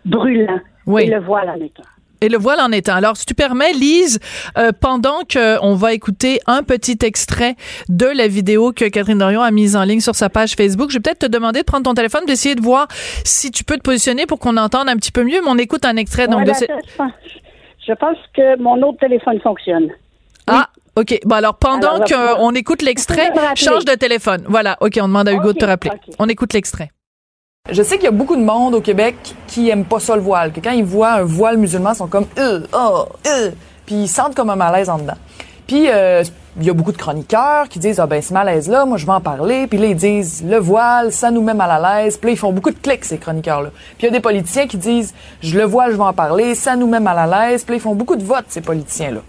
[0.04, 0.60] brûlants.
[0.86, 1.04] Oui.
[1.04, 1.82] Et le voile en étant.
[2.25, 2.95] Et le voile en étant.
[2.95, 4.18] Alors, si tu permets, Lise,
[4.57, 7.55] euh, pendant que on va écouter un petit extrait
[7.91, 10.95] de la vidéo que Catherine Dorion a mise en ligne sur sa page Facebook, je
[10.97, 12.89] vais peut-être te demander de prendre ton téléphone, d'essayer de voir
[13.25, 15.43] si tu peux te positionner pour qu'on entende un petit peu mieux.
[15.43, 19.01] Mais on écoute un extrait donc Ouais, de ben, ce- je, pense, que mon autre
[19.01, 19.91] téléphone fonctionne.
[20.47, 21.20] Ah, OK.
[21.27, 24.45] Bon, alors, pendant qu'on écoute l'extrait, change de téléphone.
[24.49, 24.79] Voilà.
[24.81, 25.91] OK, on demande à Hugo de te rappeler.
[26.18, 26.89] On écoute l'extrait.
[27.72, 30.20] Je sais qu'il y a beaucoup de monde au Québec qui aime pas ça le
[30.20, 33.52] voile, que quand ils voient un voile musulman, ils sont comme euh, oh, euh,
[33.86, 35.16] puis ils sentent comme un malaise en dedans.
[35.66, 36.22] Puis euh,
[36.58, 39.06] il y a beaucoup de chroniqueurs qui disent ah ben ce malaise là, moi je
[39.06, 42.18] vais en parler, puis là ils disent le voile, ça nous met mal à l'aise,
[42.18, 43.70] puis là ils font beaucoup de clics ces chroniqueurs là.
[43.96, 46.54] Puis il y a des politiciens qui disent je le voile, je vais en parler,
[46.54, 49.10] ça nous met mal à l'aise, puis là ils font beaucoup de votes ces politiciens
[49.10, 49.20] là.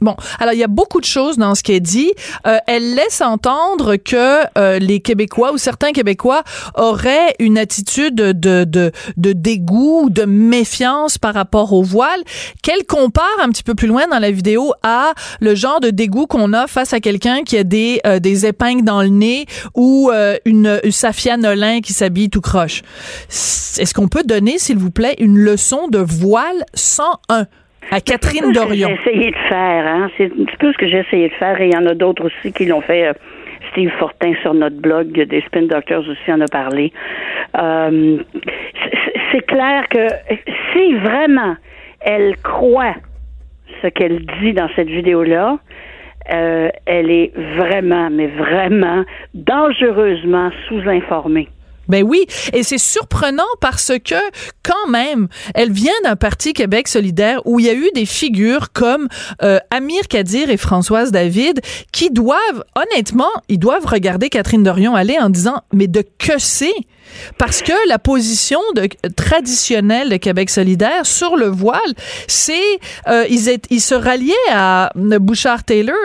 [0.00, 2.12] Bon, alors il y a beaucoup de choses dans ce qu'elle dit.
[2.46, 6.42] Euh, elle laisse entendre que euh, les Québécois ou certains Québécois
[6.74, 12.22] auraient une attitude de, de, de dégoût ou de méfiance par rapport au voile,
[12.62, 16.26] qu'elle compare un petit peu plus loin dans la vidéo à le genre de dégoût
[16.26, 20.10] qu'on a face à quelqu'un qui a des, euh, des épingles dans le nez ou
[20.12, 21.36] euh, une, une Safia
[21.82, 22.82] qui s'habille tout croche.
[23.28, 27.46] Est-ce qu'on peut donner, s'il vous plaît, une leçon de voile 101
[27.90, 28.88] à Catherine C'est Dorion?
[29.04, 30.10] J'ai essayé de faire, hein.
[30.16, 31.94] C'est un petit peu ce que j'ai essayé de faire et il y en a
[31.94, 33.08] d'autres aussi qui l'ont fait.
[33.08, 33.12] euh,
[33.72, 36.92] Steve Fortin sur notre blog des Spin Doctors aussi en a parlé.
[37.60, 40.06] Euh, c'est- c'est clair que
[40.72, 41.56] si vraiment
[42.00, 42.94] elle croit
[43.82, 45.58] ce qu'elle dit dans cette vidéo-là,
[46.32, 51.48] euh, elle est vraiment, mais vraiment dangereusement sous-informée.
[51.88, 54.14] Ben oui, et c'est surprenant parce que
[54.62, 58.72] quand même, elle vient d'un parti Québec solidaire où il y a eu des figures
[58.72, 59.08] comme
[59.42, 61.60] euh, Amir Kadir et Françoise David
[61.92, 66.74] qui doivent, honnêtement, ils doivent regarder Catherine Dorion aller en disant mais de que c'est
[67.36, 68.60] parce que la position
[69.16, 71.94] traditionnelle de Québec solidaire sur le voile,
[72.26, 72.52] c'est
[73.08, 75.96] euh, ils, se ralliaient à Bouchard-Taylor.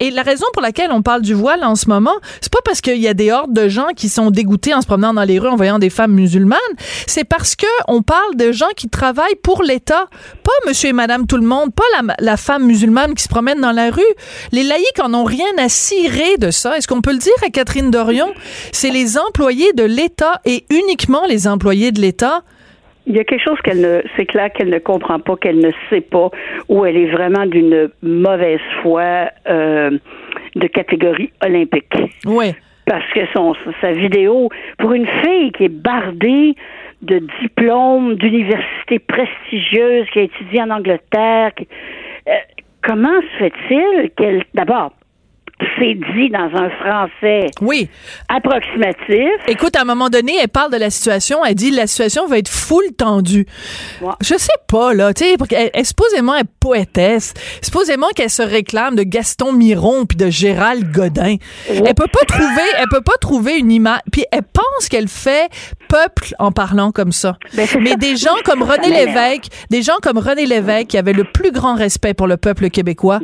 [0.00, 2.80] Et la raison pour laquelle on parle du voile en ce moment, c'est pas parce
[2.80, 5.38] qu'il y a des hordes de gens qui sont dégoûtés en se promenant dans les
[5.38, 6.58] rues en voyant des femmes musulmanes,
[7.06, 10.06] c'est parce que on parle de gens qui travaillent pour l'État,
[10.42, 11.82] pas monsieur et madame tout le monde, pas
[12.18, 14.02] la, femme musulmane qui se promène dans la rue.
[14.52, 16.76] Les laïcs en ont rien à cirer de ça.
[16.76, 18.32] Est-ce qu'on peut le dire à Catherine Dorion?
[18.72, 20.40] C'est les employés de l'État
[20.70, 22.42] uniquement les employés de l'État?
[23.06, 25.72] Il y a quelque chose qu'elle ne, c'est clair qu'elle ne comprend pas, qu'elle ne
[25.90, 26.30] sait pas,
[26.68, 29.90] ou elle est vraiment d'une mauvaise foi euh,
[30.54, 31.92] de catégorie olympique.
[32.24, 32.54] Ouais.
[32.86, 36.54] Parce que son, sa vidéo, pour une fille qui est bardée
[37.02, 41.66] de diplômes d'universités prestigieuses, qui a étudié en Angleterre, qui-
[42.28, 42.32] euh,
[42.86, 44.92] comment se fait-il qu'elle, d'abord,
[45.78, 47.88] c'est dit dans un français Oui.
[48.28, 49.28] approximatif.
[49.46, 51.44] Écoute, à un moment donné, elle parle de la situation.
[51.44, 53.46] Elle dit la situation va être full tendue.
[54.00, 54.12] Ouais.
[54.20, 57.34] Je sais pas là, tu sais, qu'elle- elle, supposément est poétesse.
[57.62, 61.36] Supposément qu'elle se réclame de Gaston Miron puis de Gérald Godin.
[61.68, 64.00] Elle peut pas trouver, elle peut pas trouver une image.
[64.10, 65.48] Puis elle pense qu'elle fait
[65.88, 67.36] peuple en parlant comme ça.
[67.54, 67.96] Ben, Mais ça.
[67.96, 68.88] des gens comme René.
[68.92, 72.68] Lévesque, des gens comme René Lévesque qui avaient le plus grand respect pour le peuple
[72.70, 73.20] québécois,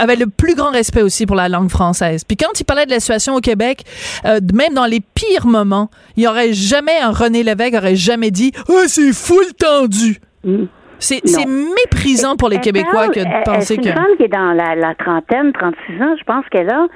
[0.00, 2.24] avaient le plus grand respect aussi pour la langue française.
[2.24, 3.82] Puis quand il parlait de la situation au Québec,
[4.24, 8.52] euh, même dans les pires moments, il aurait jamais un René Lévesque aurait jamais dit
[8.68, 10.64] "Ah, c'est full tendu." Mm.
[11.00, 14.16] C'est méprisant pour les Elle Québécois parle- que de penser elle- que C'est une femme
[14.16, 16.86] qui est dans la, la trentaine, 36 ans, je pense qu'elle a.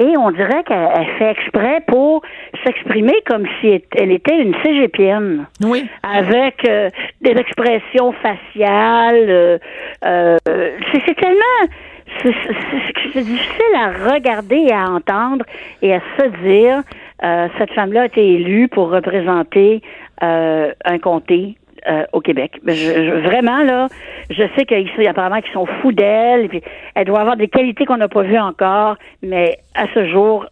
[0.00, 2.22] Et on dirait qu'elle elle fait exprès pour
[2.64, 5.46] s'exprimer comme si elle était une cégepienne.
[5.64, 5.88] oui.
[6.04, 6.88] Avec euh,
[7.20, 9.26] des expressions faciales.
[9.28, 9.58] euh,
[10.04, 11.72] euh, c'est c'est tellement.
[12.22, 15.44] C'est difficile à regarder et à entendre
[15.82, 16.82] et à se dire
[17.24, 19.82] euh, cette femme-là a été élue pour représenter
[20.22, 21.56] euh, un comté
[21.88, 22.52] euh, au Québec.
[22.66, 23.88] Je- je- vraiment, là,
[24.30, 26.48] je sais qu'ici, apparemment, qu'ils sont fous d'elle,
[26.94, 30.46] elle doit avoir des qualités qu'on n'a pas vues encore, mais à ce jour,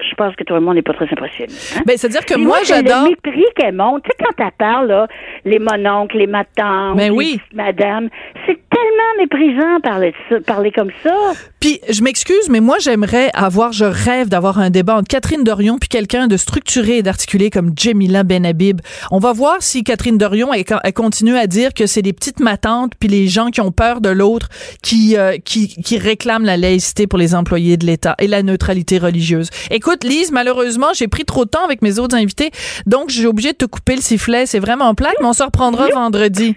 [0.00, 1.52] je pense que tout le monde n'est pas très impressionné.
[1.76, 1.82] hein.
[1.86, 3.04] Ben, c'est-à-dire que moi, c'est j'adore.
[3.04, 4.02] Le mépris qu'elle monte.
[4.02, 5.06] Tu sais, quand elle parle, là,
[5.44, 7.40] les mononcles, les matantes, Ben les oui.
[7.54, 8.08] madames,
[8.46, 11.14] c'est tellement méprisant parler, de ça, parler comme ça.
[11.60, 15.78] Puis je m'excuse, mais moi j'aimerais avoir, je rêve d'avoir un débat entre Catherine Dorion
[15.78, 18.80] puis quelqu'un de structuré et d'articulé comme Jamila Benhabib.
[19.10, 22.40] On va voir si Catherine Dorion elle, elle continue à dire que c'est les petites
[22.40, 24.48] matantes puis les gens qui ont peur de l'autre
[24.82, 28.98] qui, euh, qui qui réclament la laïcité pour les employés de l'État et la neutralité
[28.98, 29.50] religieuse.
[29.70, 32.50] Écoute, Lise, malheureusement j'ai pris trop de temps avec mes autres invités,
[32.86, 34.46] donc j'ai obligé de te couper le sifflet.
[34.46, 36.56] C'est vraiment plate, mais on se reprendra vendredi.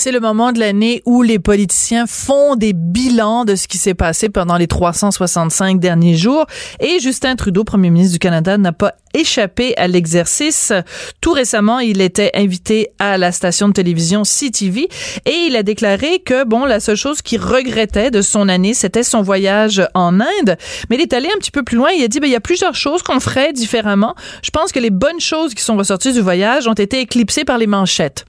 [0.00, 3.94] C'est le moment de l'année où les politiciens font des bilans de ce qui s'est
[3.94, 6.46] passé pendant les 365 derniers jours.
[6.78, 10.72] Et Justin Trudeau, premier ministre du Canada, n'a pas échappé à l'exercice.
[11.20, 14.88] Tout récemment, il était invité à la station de télévision CTV
[15.26, 19.02] et il a déclaré que, bon, la seule chose qu'il regrettait de son année, c'était
[19.02, 20.56] son voyage en Inde.
[20.90, 21.90] Mais il est allé un petit peu plus loin.
[21.90, 24.14] Il a dit, ben, il y a plusieurs choses qu'on ferait différemment.
[24.44, 27.58] Je pense que les bonnes choses qui sont ressorties du voyage ont été éclipsées par
[27.58, 28.26] les manchettes.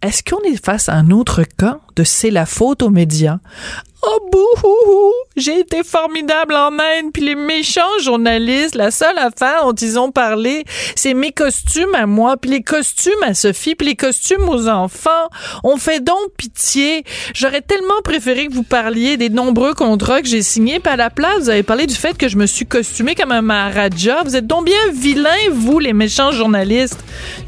[0.00, 3.38] Est-ce qu'on est face à un autre cas de c'est la faute aux médias?
[4.00, 9.72] Oh bouhouhou, j'ai été formidable en Inde, puis les méchants journalistes, la seule affaire dont
[9.72, 13.96] ils ont parlé, c'est mes costumes à moi, puis les costumes à Sophie, puis les
[13.96, 15.08] costumes aux enfants.
[15.64, 17.02] On fait donc pitié.
[17.34, 21.10] J'aurais tellement préféré que vous parliez des nombreux contrats que j'ai signés, puis à la
[21.10, 24.22] place, vous avez parlé du fait que je me suis costumée comme un Maharaja.
[24.22, 27.00] Vous êtes donc bien vilains, vous, les méchants journalistes.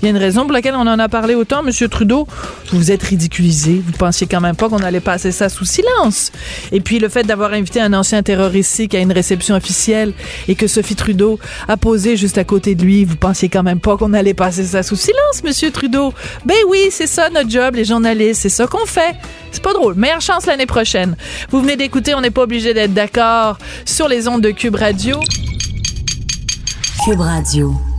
[0.03, 2.27] Il y a une raison pour laquelle on en a parlé autant, Monsieur Trudeau.
[2.73, 3.81] Vous êtes ridiculisé.
[3.87, 6.33] Vous pensiez quand même pas qu'on allait passer ça sous silence.
[6.73, 10.13] Et puis le fait d'avoir invité un ancien terroriste à une réception officielle
[10.49, 11.39] et que Sophie Trudeau
[11.69, 14.65] a posé juste à côté de lui, vous pensiez quand même pas qu'on allait passer
[14.65, 16.15] ça sous silence, Monsieur Trudeau.
[16.45, 19.15] Ben oui, c'est ça notre job, les journalistes, c'est ça qu'on fait.
[19.53, 19.95] C'est pas drôle.
[19.95, 21.17] Meilleure chance l'année prochaine.
[21.51, 25.21] Vous venez d'écouter, on n'est pas obligé d'être d'accord sur les ondes de Cube Radio.
[27.05, 27.90] Cube Radio.